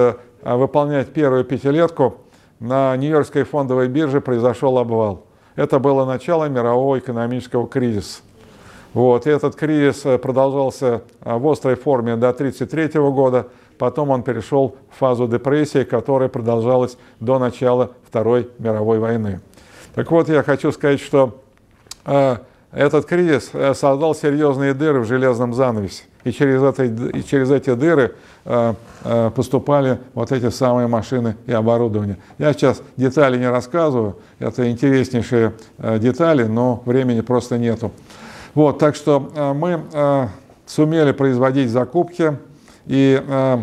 выполнять 0.41 1.13
первую 1.13 1.43
пятилетку, 1.43 2.17
на 2.61 2.95
Нью-Йоркской 2.95 3.43
фондовой 3.43 3.89
бирже 3.89 4.21
произошел 4.21 4.77
обвал. 4.77 5.25
Это 5.55 5.79
было 5.79 6.05
начало 6.05 6.45
мирового 6.45 6.99
экономического 6.99 7.67
кризиса. 7.67 8.21
Вот. 8.93 9.25
И 9.25 9.29
этот 9.29 9.55
кризис 9.55 10.03
продолжался 10.21 11.01
в 11.21 11.47
острой 11.49 11.75
форме 11.75 12.15
до 12.15 12.29
1933 12.29 13.01
года, 13.11 13.47
потом 13.77 14.11
он 14.11 14.21
перешел 14.21 14.75
в 14.91 14.99
фазу 14.99 15.27
депрессии, 15.27 15.83
которая 15.83 16.29
продолжалась 16.29 16.97
до 17.19 17.39
начала 17.39 17.91
Второй 18.07 18.49
мировой 18.59 18.99
войны. 18.99 19.41
Так 19.95 20.11
вот, 20.11 20.29
я 20.29 20.43
хочу 20.43 20.71
сказать, 20.71 21.01
что 21.01 21.41
э, 22.05 22.37
этот 22.71 23.05
кризис 23.05 23.49
э, 23.53 23.73
создал 23.73 24.15
серьезные 24.15 24.73
дыры 24.73 25.01
в 25.01 25.05
железном 25.05 25.53
занавесе. 25.53 26.03
И 26.23 26.31
через, 26.31 26.61
это, 26.61 26.83
и 26.83 27.23
через 27.23 27.51
эти 27.51 27.73
дыры 27.73 28.15
э, 28.45 28.73
э, 29.03 29.31
поступали 29.35 29.99
вот 30.13 30.31
эти 30.31 30.49
самые 30.49 30.87
машины 30.87 31.35
и 31.47 31.51
оборудование. 31.51 32.17
Я 32.37 32.53
сейчас 32.53 32.81
детали 32.95 33.37
не 33.37 33.49
рассказываю, 33.49 34.17
это 34.39 34.69
интереснейшие 34.69 35.53
э, 35.79 35.99
детали, 35.99 36.43
но 36.43 36.81
времени 36.85 37.21
просто 37.21 37.57
нету. 37.57 37.91
Вот, 38.53 38.79
так 38.79 38.95
что 38.95 39.31
э, 39.35 39.53
мы 39.53 39.81
э, 39.91 40.27
сумели 40.65 41.11
производить 41.11 41.69
закупки, 41.69 42.37
и 42.85 43.21
э, 43.25 43.57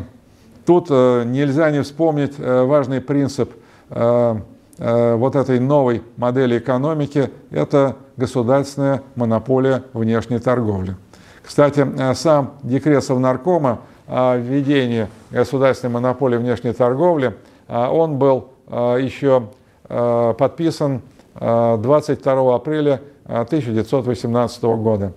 тут 0.66 0.88
э, 0.90 1.24
нельзя 1.24 1.70
не 1.70 1.82
вспомнить 1.82 2.34
э, 2.38 2.62
важный 2.64 3.00
принцип 3.00 3.52
э, 3.90 4.36
вот 4.78 5.34
этой 5.34 5.58
новой 5.58 6.02
модели 6.16 6.58
экономики– 6.58 7.30
это 7.50 7.96
государственная 8.16 9.02
монополия 9.16 9.82
внешней 9.92 10.38
торговли. 10.38 10.96
Кстати, 11.42 11.86
э, 11.98 12.14
сам 12.14 12.54
декрет 12.62 13.02
Совнаркома 13.02 13.80
о 14.06 14.36
введении 14.36 15.08
государственной 15.30 15.94
монополии 15.94 16.36
внешней 16.36 16.72
торговли, 16.72 17.34
э, 17.68 17.86
он 17.86 18.18
был 18.18 18.50
еще 18.68 19.44
подписан 19.88 21.00
22 21.34 22.54
апреля 22.54 23.00
1918 23.24 24.76
года. 24.76 25.14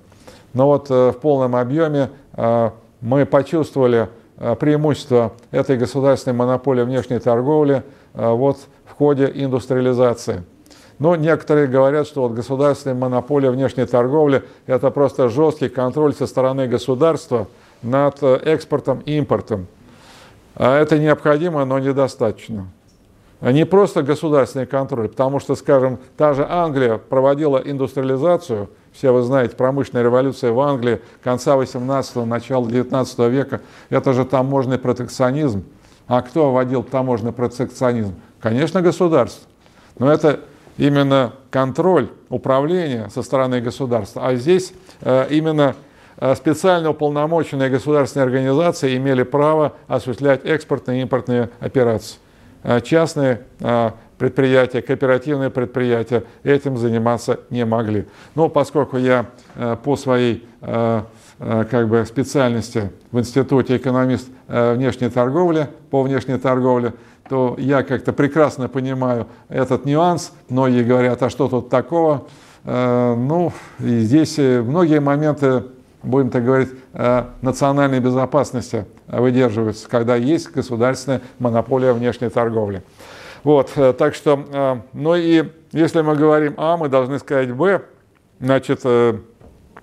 Но 0.54 0.67
вот 0.67 0.89
в 0.89 1.15
полном 1.21 1.58
объеме 1.58 2.12
мы 3.02 3.26
почувствовали 3.26 4.08
преимущество 4.60 5.34
этой 5.52 5.78
государственной 5.78 6.36
монополии 6.36 6.84
внешней 6.84 7.20
торговли 7.20 7.84
вот 8.13 8.58
ходе 9.02 9.32
индустриализации. 9.34 10.44
Но 11.00 11.15
некоторые 11.15 11.65
говорят, 11.65 12.06
что 12.06 12.22
вот 12.22 12.34
государственная 12.34 12.96
монополия 12.96 13.50
внешней 13.50 13.88
торговли– 13.88 14.44
это 14.67 14.91
просто 14.91 15.28
жесткий 15.28 15.70
контроль 15.70 16.13
со 16.13 16.28
стороны 16.28 16.67
государства 16.67 17.48
над 17.82 18.22
э, 18.22 18.36
экспортом 18.46 19.02
и 19.08 19.17
импортом. 19.17 19.65
А 20.54 20.78
это 20.78 21.00
необходимо, 21.00 21.65
но 21.65 21.80
недостаточно. 21.80 22.67
Не 23.41 23.65
просто 23.65 24.04
государственный 24.04 24.67
контроль, 24.67 25.10
потому 25.10 25.39
что, 25.39 25.56
скажем, 25.56 25.98
та 26.15 26.36
же 26.36 26.46
Англия 26.48 27.00
проводила 27.00 27.58
индустриализацию 27.58 28.70
все 28.93 29.12
вы 29.12 29.21
знаете, 29.21 29.56
промышленная 29.56 30.04
революция 30.04 30.51
в 30.51 30.60
Англии 30.60 31.01
конца 31.23 31.56
18-го, 31.56 32.25
начала 32.25 32.67
19 32.67 33.19
века, 33.32 33.62
это 33.89 34.13
же 34.13 34.25
таможенный 34.25 34.77
протекционизм. 34.77 35.63
А 36.08 36.21
кто 36.21 36.51
вводил 36.51 36.84
таможенный 36.84 37.32
протекционизм? 37.32 38.15
Конечно, 38.41 38.82
государство. 38.82 39.47
Но 39.97 40.12
это 40.12 40.41
именно 40.77 41.34
контроль, 41.49 42.10
управление 42.30 43.10
со 43.10 43.23
стороны 43.23 43.62
государства. 43.62 44.27
А 44.27 44.36
здесь 44.36 44.73
э, 45.01 45.27
именно 45.30 45.75
э, 46.17 46.36
специально 46.36 46.89
уполномоченные 46.89 47.69
государственные 47.69 48.25
организации 48.25 48.97
имели 48.97 49.23
право 49.23 49.73
осуществлять 49.88 50.41
экспортные 50.43 50.99
и 50.99 51.01
импортные 51.04 51.49
операции. 51.60 52.17
Э, 52.63 52.82
частные 52.82 53.41
предприятия, 54.21 54.84
кооперативные 54.84 55.49
предприятия 55.49 56.23
этим 56.43 56.77
заниматься 56.77 57.39
не 57.49 57.65
могли. 57.65 58.05
Но 58.36 58.49
поскольку 58.49 58.97
я 58.97 59.25
по 59.84 59.95
своей 59.95 60.45
как 60.60 61.89
бы 61.89 62.05
специальности 62.05 62.91
в 63.12 63.19
Институте 63.19 63.77
экономист 63.77 64.29
внешней 64.47 65.10
торговли, 65.10 65.69
по 65.89 66.03
внешней 66.03 66.38
торговле, 66.38 66.93
то 67.29 67.55
я 67.57 67.81
как-то 67.81 68.13
прекрасно 68.13 68.67
понимаю 68.67 69.25
этот 69.49 69.86
нюанс. 69.86 70.34
Многие 70.49 70.84
говорят, 70.84 71.23
а 71.23 71.29
что 71.29 71.47
тут 71.47 71.69
такого? 71.69 72.27
Э, 72.63 73.15
ну, 73.15 73.51
и 73.79 73.99
здесь 73.99 74.38
э, 74.38 74.62
многие 74.62 74.99
моменты, 74.99 75.63
будем 76.03 76.29
так 76.29 76.43
говорить, 76.43 76.69
э, 76.93 77.23
национальной 77.41 77.99
безопасности 77.99 78.86
выдерживаются, 79.07 79.89
когда 79.89 80.15
есть 80.15 80.51
государственная 80.51 81.21
монополия 81.39 81.93
внешней 81.93 82.29
торговли. 82.29 82.84
Вот, 83.43 83.71
так 83.97 84.13
что, 84.13 84.84
ну 84.93 85.15
и 85.15 85.45
если 85.71 86.01
мы 86.01 86.15
говорим 86.15 86.54
А, 86.58 86.77
мы 86.77 86.89
должны 86.89 87.17
сказать 87.17 87.51
Б, 87.51 87.82
значит, 88.39 88.84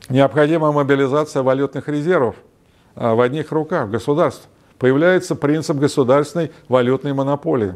необходима 0.09 0.71
мобилизация 0.73 1.43
валютных 1.43 1.89
резервов 1.89 2.37
в 2.95 3.21
одних 3.21 3.51
руках 3.51 3.91
государств 3.91 4.49
появляется 4.79 5.35
принцип 5.35 5.77
государственной 5.77 6.53
валютной 6.69 7.13
монополии. 7.13 7.75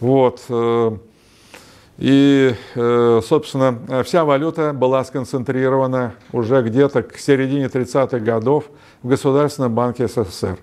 Вот. 0.00 0.42
Э, 0.48 0.96
и, 1.98 2.54
э, 2.74 3.20
собственно, 3.24 4.02
вся 4.04 4.24
валюта 4.24 4.72
была 4.72 5.04
сконцентрирована 5.04 6.14
уже 6.32 6.62
где-то 6.62 7.02
к 7.02 7.18
середине 7.18 7.68
30-х 7.68 8.18
годов 8.18 8.64
в 9.02 9.08
Государственном 9.08 9.74
банке 9.74 10.08
СССР. 10.08 10.58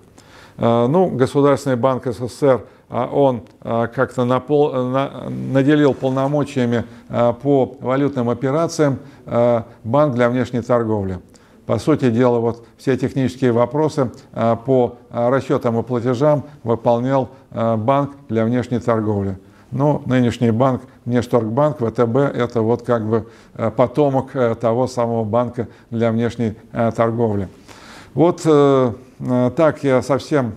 Э, 0.58 0.86
ну, 0.88 1.06
Государственный 1.08 1.76
банк 1.76 2.06
СССР, 2.06 2.62
он 2.90 3.42
как-то 3.60 4.24
напол, 4.24 4.72
наделил 4.72 5.94
полномочиями 5.94 6.84
по 7.08 7.76
валютным 7.80 8.28
операциям 8.28 8.98
банк 9.84 10.14
для 10.14 10.28
внешней 10.28 10.60
торговли. 10.60 11.20
По 11.70 11.78
сути 11.78 12.10
дела, 12.10 12.40
вот 12.40 12.66
все 12.78 12.96
технические 12.96 13.52
вопросы 13.52 14.10
а, 14.32 14.56
по 14.56 14.96
а, 15.08 15.30
расчетам 15.30 15.78
и 15.78 15.84
платежам 15.84 16.42
выполнял 16.64 17.28
а, 17.52 17.76
банк 17.76 18.16
для 18.28 18.44
внешней 18.44 18.80
торговли. 18.80 19.38
Но 19.70 20.02
ну, 20.04 20.12
нынешний 20.12 20.50
банк, 20.50 20.82
Внешторгбанк, 21.04 21.76
ВТБ, 21.76 22.16
это 22.16 22.60
вот 22.62 22.82
как 22.82 23.06
бы 23.06 23.28
потомок 23.76 24.32
того 24.60 24.88
самого 24.88 25.22
банка 25.22 25.68
для 25.90 26.10
внешней 26.10 26.56
торговли. 26.72 27.46
Вот 28.14 28.42
э, 28.44 28.92
так 29.54 29.84
я 29.84 30.02
совсем 30.02 30.54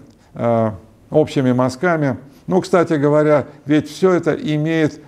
общими 1.13 1.51
мазками. 1.51 2.17
Ну, 2.47 2.61
кстати 2.61 2.93
говоря, 2.93 3.47
ведь 3.65 3.89
все 3.89 4.11
это 4.11 4.33
имеет... 4.33 4.99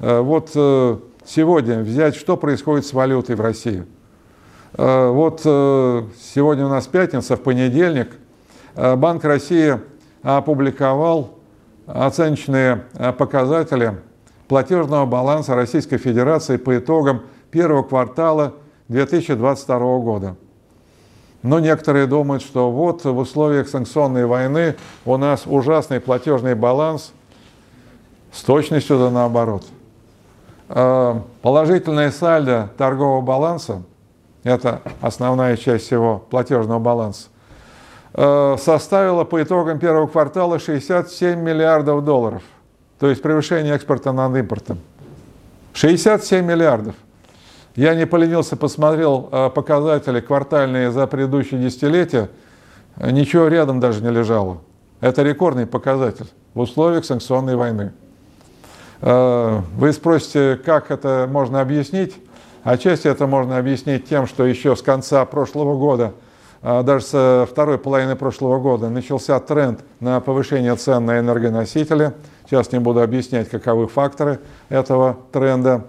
Вот 0.00 0.50
э, 0.54 0.96
сегодня 1.26 1.80
взять, 1.80 2.16
что 2.16 2.38
происходит 2.38 2.86
с 2.86 2.92
валютой 2.94 3.36
в 3.36 3.40
России– 3.40 3.84
Э, 4.74 5.10
вот 5.10 5.42
э, 5.44 6.02
сегодня 6.20 6.66
у 6.66 6.68
нас 6.68 6.86
пятница, 6.86 7.36
в 7.36 7.42
понедельник 7.42 8.12
э, 8.76 8.96
Банк 8.96 9.24
России 9.24 9.78
опубликовал 10.22 11.38
оценочные 11.86 12.84
показатели 13.18 13.98
платежного 14.48 15.06
баланса 15.06 15.54
Российской 15.54 15.96
Федерации 15.96 16.56
по 16.56 16.78
итогам 16.78 17.22
первого 17.50 17.82
квартала 17.82 18.54
2022 18.88 19.78
года. 19.98 20.36
Но 21.42 21.58
некоторые 21.58 22.06
думают, 22.06 22.42
что 22.42 22.70
вот 22.70 23.04
в 23.04 23.16
условиях 23.16 23.68
санкционной 23.68 24.26
войны 24.26 24.76
у 25.04 25.16
нас 25.16 25.42
ужасный 25.46 26.00
платежный 26.00 26.54
баланс 26.54 27.12
с 28.32 28.42
точностью 28.42 28.98
да 28.98 29.10
наоборот. 29.10 29.64
Положительное 31.42 32.10
сальдо 32.10 32.70
торгового 32.76 33.22
баланса 33.22 33.82
это 34.42 34.80
основная 35.00 35.56
часть 35.56 35.86
всего 35.86 36.24
платежного 36.30 36.78
баланса, 36.78 37.28
э, 38.14 38.56
составила 38.58 39.24
по 39.24 39.42
итогам 39.42 39.78
первого 39.78 40.06
квартала 40.06 40.58
67 40.58 41.40
миллиардов 41.40 42.04
долларов. 42.04 42.42
То 42.98 43.08
есть 43.08 43.22
превышение 43.22 43.74
экспорта 43.74 44.12
над 44.12 44.34
импортом. 44.36 44.78
67 45.74 46.44
миллиардов. 46.44 46.94
Я 47.76 47.94
не 47.94 48.06
поленился, 48.06 48.56
посмотрел 48.56 49.28
э, 49.30 49.50
показатели 49.50 50.20
квартальные 50.20 50.90
за 50.90 51.06
предыдущее 51.06 51.60
десятилетие. 51.60 52.30
Ничего 52.96 53.48
рядом 53.48 53.80
даже 53.80 54.02
не 54.02 54.10
лежало. 54.10 54.58
Это 55.00 55.22
рекордный 55.22 55.66
показатель 55.66 56.26
в 56.54 56.60
условиях 56.60 57.04
санкционной 57.04 57.56
войны. 57.56 57.92
Э, 59.00 59.60
вы 59.76 59.92
спросите, 59.92 60.60
как 60.64 60.90
это 60.90 61.28
можно 61.30 61.60
объяснить? 61.60 62.16
Отчасти 62.62 63.08
это 63.08 63.26
можно 63.26 63.56
объяснить 63.56 64.08
тем, 64.08 64.26
что 64.26 64.44
еще 64.44 64.76
с 64.76 64.82
конца 64.82 65.24
прошлого 65.24 65.78
года, 65.78 66.12
а, 66.62 66.82
даже 66.82 67.06
с 67.06 67.48
второй 67.50 67.78
половины 67.78 68.16
прошлого 68.16 68.58
года, 68.58 68.90
начался 68.90 69.40
тренд 69.40 69.80
на 69.98 70.20
повышение 70.20 70.76
цен 70.76 71.06
на 71.06 71.18
энергоносители. 71.18 72.12
Сейчас 72.44 72.70
не 72.72 72.78
буду 72.78 73.00
объяснять, 73.00 73.48
каковы 73.48 73.86
факторы 73.86 74.40
этого 74.68 75.16
тренда. 75.32 75.86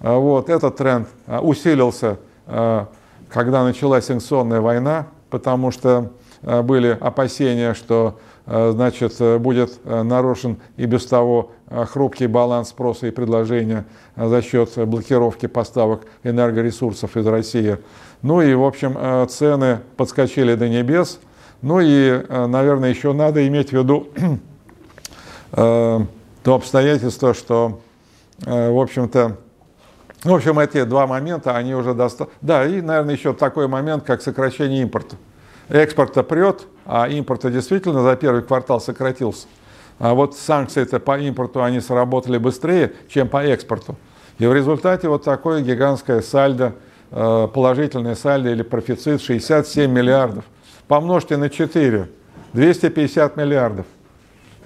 А, 0.00 0.18
вот, 0.18 0.48
этот 0.48 0.76
тренд 0.76 1.08
а, 1.26 1.40
усилился, 1.40 2.18
когда 2.46 3.62
началась 3.62 4.06
санкционная 4.06 4.60
война, 4.60 5.06
потому 5.30 5.70
что 5.70 6.10
были 6.42 6.98
опасения, 7.00 7.74
что 7.74 8.18
Э, 8.52 8.72
значит, 8.72 9.14
э, 9.20 9.38
будет 9.38 9.78
э, 9.84 10.02
нарушен 10.02 10.56
и 10.76 10.84
без 10.84 11.06
того 11.06 11.52
хрупкий 11.68 12.26
баланс 12.26 12.70
спроса 12.70 13.06
и 13.06 13.12
предложения 13.12 13.84
за 14.16 14.42
счет 14.42 14.72
блокировки 14.76 15.46
поставок 15.46 16.00
энергоресурсов 16.24 17.16
из 17.16 17.24
России. 17.28 17.78
Ну 18.22 18.42
и, 18.42 18.52
в 18.54 18.64
общем, 18.64 19.28
цены 19.28 19.78
подскочили 19.96 20.56
до 20.56 20.68
небес. 20.68 21.20
Ну 21.62 21.78
и, 21.80 22.24
наверное, 22.28 22.90
еще 22.90 23.12
надо 23.12 23.46
иметь 23.46 23.68
в 23.68 23.72
виду 23.74 24.08
то 25.52 26.06
обстоятельство, 26.44 27.34
что, 27.34 27.78
в 28.40 28.82
общем-то, 28.82 29.36
в 30.24 30.34
общем, 30.34 30.58
эти 30.58 30.84
два 30.84 31.06
момента, 31.06 31.56
они 31.56 31.74
уже 31.74 31.94
достаточно... 31.94 32.38
Да, 32.40 32.66
и, 32.66 32.80
наверное, 32.80 33.14
еще 33.14 33.32
такой 33.32 33.68
момент, 33.68 34.04
как 34.04 34.22
сокращение 34.22 34.82
импорта 34.82 35.16
экспорта 35.70 36.22
прет, 36.22 36.66
а 36.84 37.08
импорта 37.08 37.50
действительно 37.50 38.02
за 38.02 38.16
первый 38.16 38.42
квартал 38.42 38.80
сократился. 38.80 39.46
А 39.98 40.14
вот 40.14 40.36
санкции-то 40.36 40.98
по 40.98 41.18
импорту, 41.18 41.62
они 41.62 41.80
сработали 41.80 42.38
быстрее, 42.38 42.92
чем 43.08 43.28
по 43.28 43.44
экспорту. 43.44 43.96
И 44.38 44.46
в 44.46 44.54
результате 44.54 45.08
вот 45.08 45.24
такое 45.24 45.60
гигантское 45.60 46.22
сальдо, 46.22 46.74
э, 47.10 47.48
положительное 47.52 48.14
сальдо 48.14 48.50
или 48.50 48.62
профицит 48.62 49.20
67 49.20 49.90
миллиардов. 49.90 50.44
Помножьте 50.88 51.36
на 51.36 51.50
4, 51.50 52.08
250 52.54 53.36
миллиардов. 53.36 53.86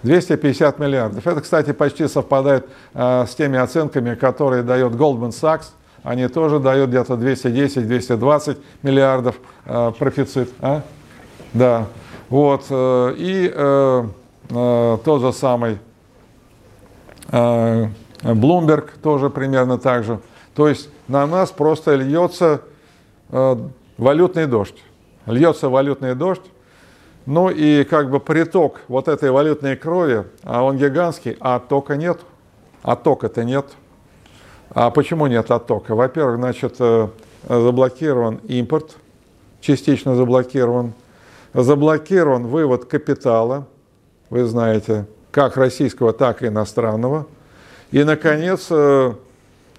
250 0.04 0.78
миллиардов. 0.78 1.26
Это, 1.26 1.40
кстати, 1.40 1.72
почти 1.72 2.06
совпадает 2.08 2.66
э, 2.92 3.24
с 3.26 3.34
теми 3.34 3.58
оценками, 3.58 4.14
которые 4.14 4.62
дает 4.62 4.92
Goldman 4.92 5.30
Sachs. 5.30 5.70
Они 6.02 6.28
тоже 6.28 6.60
дают 6.60 6.90
где-то 6.90 7.14
210-220 7.14 8.58
миллиардов 8.82 9.36
э, 9.64 9.92
профицит. 9.98 10.50
А? 10.60 10.82
Да. 11.54 11.86
Вот. 12.28 12.66
Э, 12.68 13.14
и 13.16 13.50
э, 13.52 14.04
тот 14.48 15.20
же 15.22 15.32
самый 15.32 15.78
Bloomberg 17.30 18.90
тоже 19.02 19.30
примерно 19.30 19.78
так 19.78 20.04
же. 20.04 20.20
То 20.54 20.68
есть 20.68 20.90
на 21.08 21.26
нас 21.26 21.50
просто 21.50 21.94
льется 21.94 22.60
валютный 23.96 24.46
дождь. 24.46 24.76
Льется 25.24 25.70
валютный 25.70 26.14
дождь. 26.14 26.42
Ну 27.26 27.48
и 27.50 27.84
как 27.84 28.10
бы 28.10 28.20
приток 28.20 28.80
вот 28.88 29.08
этой 29.08 29.30
валютной 29.30 29.76
крови, 29.76 30.24
а 30.42 30.62
он 30.62 30.76
гигантский, 30.76 31.36
а 31.40 31.56
оттока 31.56 31.96
нет. 31.96 32.20
Оттока-то 32.82 33.44
нет. 33.44 33.66
А 34.70 34.90
почему 34.90 35.26
нет 35.26 35.50
оттока? 35.50 35.94
Во-первых, 35.94 36.36
значит, 36.36 36.76
э, 36.80 37.08
заблокирован 37.48 38.40
импорт, 38.48 38.96
частично 39.60 40.14
заблокирован 40.14 40.92
заблокирован 41.54 42.46
вывод 42.46 42.84
капитала, 42.84 43.66
вы 44.28 44.44
знаете, 44.44 45.06
как 45.30 45.56
российского, 45.56 46.12
так 46.12 46.42
и 46.42 46.48
иностранного. 46.48 47.26
И, 47.92 48.02
наконец, 48.02 48.66
э, 48.70 49.12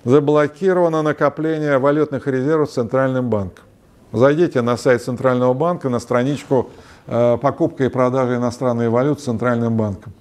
заблокировано 0.06 1.02
накопление 1.02 1.78
валютных 1.78 2.28
резервов 2.28 2.72
Центральным 2.72 3.30
банком. 3.30 3.66
Зайдите 4.14 4.62
на 4.62 4.78
сайт 4.78 5.04
Центрального 5.04 5.54
банка, 5.54 5.90
на 5.90 6.00
страничку 6.00 6.70
покупка 7.06 7.86
и 7.86 7.90
продажа 7.90 8.36
иностранной 8.38 8.90
валюты 8.90 9.22
Центральным 9.22 9.78
банком. 9.78 10.14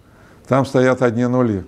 Там 0.47 0.67
стоят 0.67 1.03
одни 1.03 1.27
нули. 1.27 1.65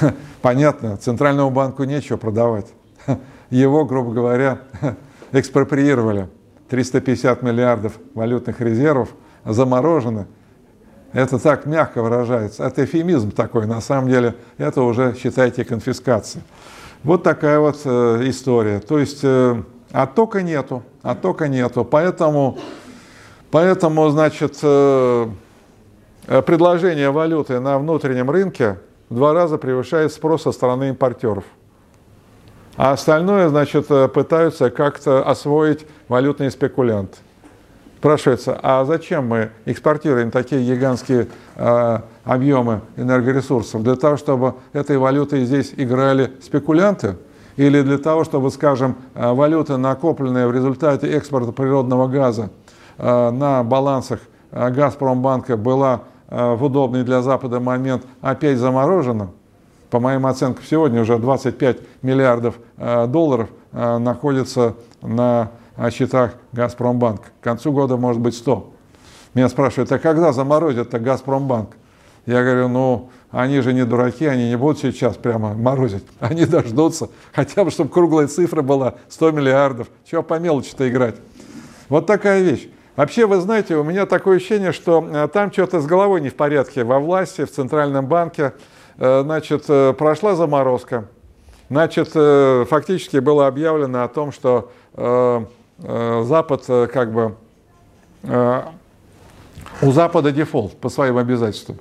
Понятно, 0.42 0.96
Центральному 0.96 1.50
банку 1.50 1.84
нечего 1.84 2.16
продавать. 2.16 2.66
Его, 3.50 3.84
грубо 3.84 4.12
говоря, 4.12 4.60
экспроприировали. 5.32 6.28
350 6.68 7.42
миллиардов 7.42 7.92
валютных 8.14 8.60
резервов 8.62 9.10
заморожены. 9.44 10.26
Это 11.12 11.38
так 11.38 11.66
мягко 11.66 12.02
выражается. 12.02 12.64
Это 12.64 12.86
эфемизм 12.86 13.30
такой. 13.30 13.66
На 13.66 13.82
самом 13.82 14.08
деле 14.08 14.36
это 14.56 14.80
уже, 14.80 15.14
считайте, 15.22 15.66
конфискация. 15.66 16.42
Вот 17.04 17.22
такая 17.22 17.58
вот 17.58 17.78
э, 17.84 18.22
история. 18.24 18.80
То 18.80 18.98
есть 18.98 19.20
э, 19.22 19.62
оттока 19.90 20.40
нету, 20.40 20.82
оттока 21.02 21.48
нету. 21.48 21.84
Поэтому, 21.84 22.56
поэтому 23.52 24.08
значит, 24.08 24.58
э, 24.62 25.28
предложение 26.26 27.10
валюты 27.10 27.60
на 27.60 27.78
внутреннем 27.78 28.28
рынке 28.28 28.78
в 29.08 29.14
два 29.14 29.32
раза 29.32 29.58
превышает 29.58 30.12
спрос 30.12 30.42
со 30.42 30.50
стороны 30.50 30.88
импортеров. 30.88 31.44
А 32.76 32.92
остальное, 32.92 33.48
значит, 33.48 33.86
э, 33.90 34.08
пытаются 34.08 34.70
как-то 34.70 35.22
освоить 35.22 35.86
валютные 36.08 36.50
спекулянты. 36.50 37.18
Спрашивается, 37.98 38.58
а 38.60 38.84
зачем 38.84 39.28
мы 39.28 39.50
экспортируем 39.64 40.32
такие 40.32 40.64
гигантские 40.64 41.28
э, 41.54 41.98
объемы 42.24 42.80
энергоресурсов? 42.96 43.84
Для 43.84 43.94
того, 43.94 44.16
чтобы 44.16 44.54
этой 44.72 44.98
валютой 44.98 45.44
здесь 45.44 45.72
играли 45.76 46.32
спекулянты? 46.42 47.16
Или 47.56 47.82
для 47.82 47.98
того, 47.98 48.24
чтобы, 48.24 48.50
скажем, 48.50 48.96
э, 49.14 49.32
валюта, 49.32 49.76
накопленная 49.76 50.48
в 50.48 50.52
результате 50.52 51.12
экспорта 51.12 51.52
природного 51.52 52.08
газа 52.08 52.44
э, 52.44 52.61
на 52.98 53.62
балансах 53.62 54.20
э, 54.50 54.70
Газпромбанка 54.70 55.56
была 55.56 56.02
э, 56.28 56.54
в 56.54 56.64
удобный 56.64 57.04
для 57.04 57.22
Запада 57.22 57.60
момент 57.60 58.04
опять 58.20 58.58
заморожена? 58.58 59.30
по 59.92 60.00
моим 60.00 60.24
оценкам, 60.24 60.64
сегодня 60.64 61.02
уже 61.02 61.18
25 61.18 61.80
миллиардов 62.00 62.54
э, 62.78 63.06
долларов 63.06 63.50
э, 63.72 63.98
находится 63.98 64.74
на 65.02 65.50
э, 65.76 65.90
счетах 65.90 66.32
Газпромбанк. 66.52 67.20
К 67.20 67.44
концу 67.44 67.72
года 67.72 67.98
может 67.98 68.22
быть 68.22 68.34
100. 68.34 68.72
Меня 69.34 69.50
спрашивают, 69.50 69.92
а 69.92 69.98
когда 69.98 70.32
заморозят-то 70.32 70.98
Газпромбанк? 70.98 71.76
Я 72.24 72.42
говорю, 72.42 72.68
ну, 72.68 73.10
они 73.30 73.60
же 73.60 73.74
не 73.74 73.84
дураки, 73.84 74.24
они 74.24 74.48
не 74.48 74.56
будут 74.56 74.78
сейчас 74.78 75.16
прямо 75.16 75.52
морозить. 75.52 76.06
Они 76.20 76.46
дождутся, 76.46 77.10
хотя 77.34 77.62
бы, 77.62 77.70
чтобы 77.70 77.90
круглая 77.90 78.28
цифра 78.28 78.62
была 78.62 78.94
100 79.10 79.30
миллиардов. 79.32 79.88
Чего 80.06 80.22
по 80.22 80.38
мелочи-то 80.38 80.88
играть? 80.88 81.16
Вот 81.90 82.06
такая 82.06 82.40
вещь. 82.40 82.66
Вообще, 82.94 83.26
вы 83.26 83.40
знаете, 83.40 83.76
у 83.76 83.84
меня 83.84 84.04
такое 84.04 84.36
ощущение, 84.36 84.72
что 84.72 85.28
там 85.32 85.50
что-то 85.50 85.80
с 85.80 85.86
головой 85.86 86.20
не 86.20 86.28
в 86.28 86.34
порядке 86.34 86.84
во 86.84 86.98
власти, 86.98 87.44
в 87.44 87.50
Центральном 87.50 88.06
банке. 88.06 88.52
Э, 88.98 89.22
значит, 89.22 89.64
э, 89.68 89.94
прошла 89.94 90.34
заморозка. 90.34 91.06
Значит, 91.70 92.10
э, 92.14 92.66
фактически 92.68 93.16
было 93.16 93.46
объявлено 93.46 94.04
о 94.04 94.08
том, 94.08 94.32
что 94.32 94.70
Запад 95.78 96.66
как 96.66 97.12
бы 97.12 97.34
у 99.80 99.90
Запада 99.90 100.30
дефолт 100.30 100.78
по 100.78 100.90
своим 100.90 101.16
обязательствам. 101.16 101.78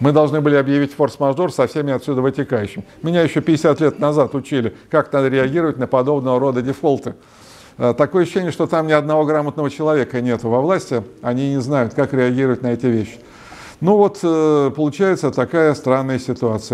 Мы 0.00 0.10
должны 0.10 0.40
были 0.40 0.56
объявить 0.56 0.92
форс-мажор 0.92 1.52
со 1.52 1.68
всеми 1.68 1.92
отсюда 1.92 2.20
вытекающими. 2.20 2.84
Меня 3.02 3.22
еще 3.22 3.40
50 3.40 3.80
лет 3.80 4.00
назад 4.00 4.34
учили, 4.34 4.74
как 4.90 5.12
надо 5.12 5.28
реагировать 5.28 5.78
на 5.78 5.86
подобного 5.86 6.40
рода 6.40 6.60
дефолты. 6.60 7.14
Такое 7.96 8.22
ощущение, 8.22 8.52
что 8.52 8.68
там 8.68 8.86
ни 8.86 8.92
одного 8.92 9.24
грамотного 9.24 9.68
человека 9.68 10.20
нет 10.20 10.44
во 10.44 10.60
власти, 10.60 11.02
они 11.20 11.50
не 11.50 11.60
знают, 11.60 11.94
как 11.94 12.12
реагировать 12.12 12.62
на 12.62 12.68
эти 12.68 12.86
вещи. 12.86 13.18
Ну 13.82 13.96
вот, 13.96 14.20
э, 14.22 14.70
получается 14.76 15.32
такая 15.32 15.74
странная 15.74 16.20
ситуация. 16.20 16.70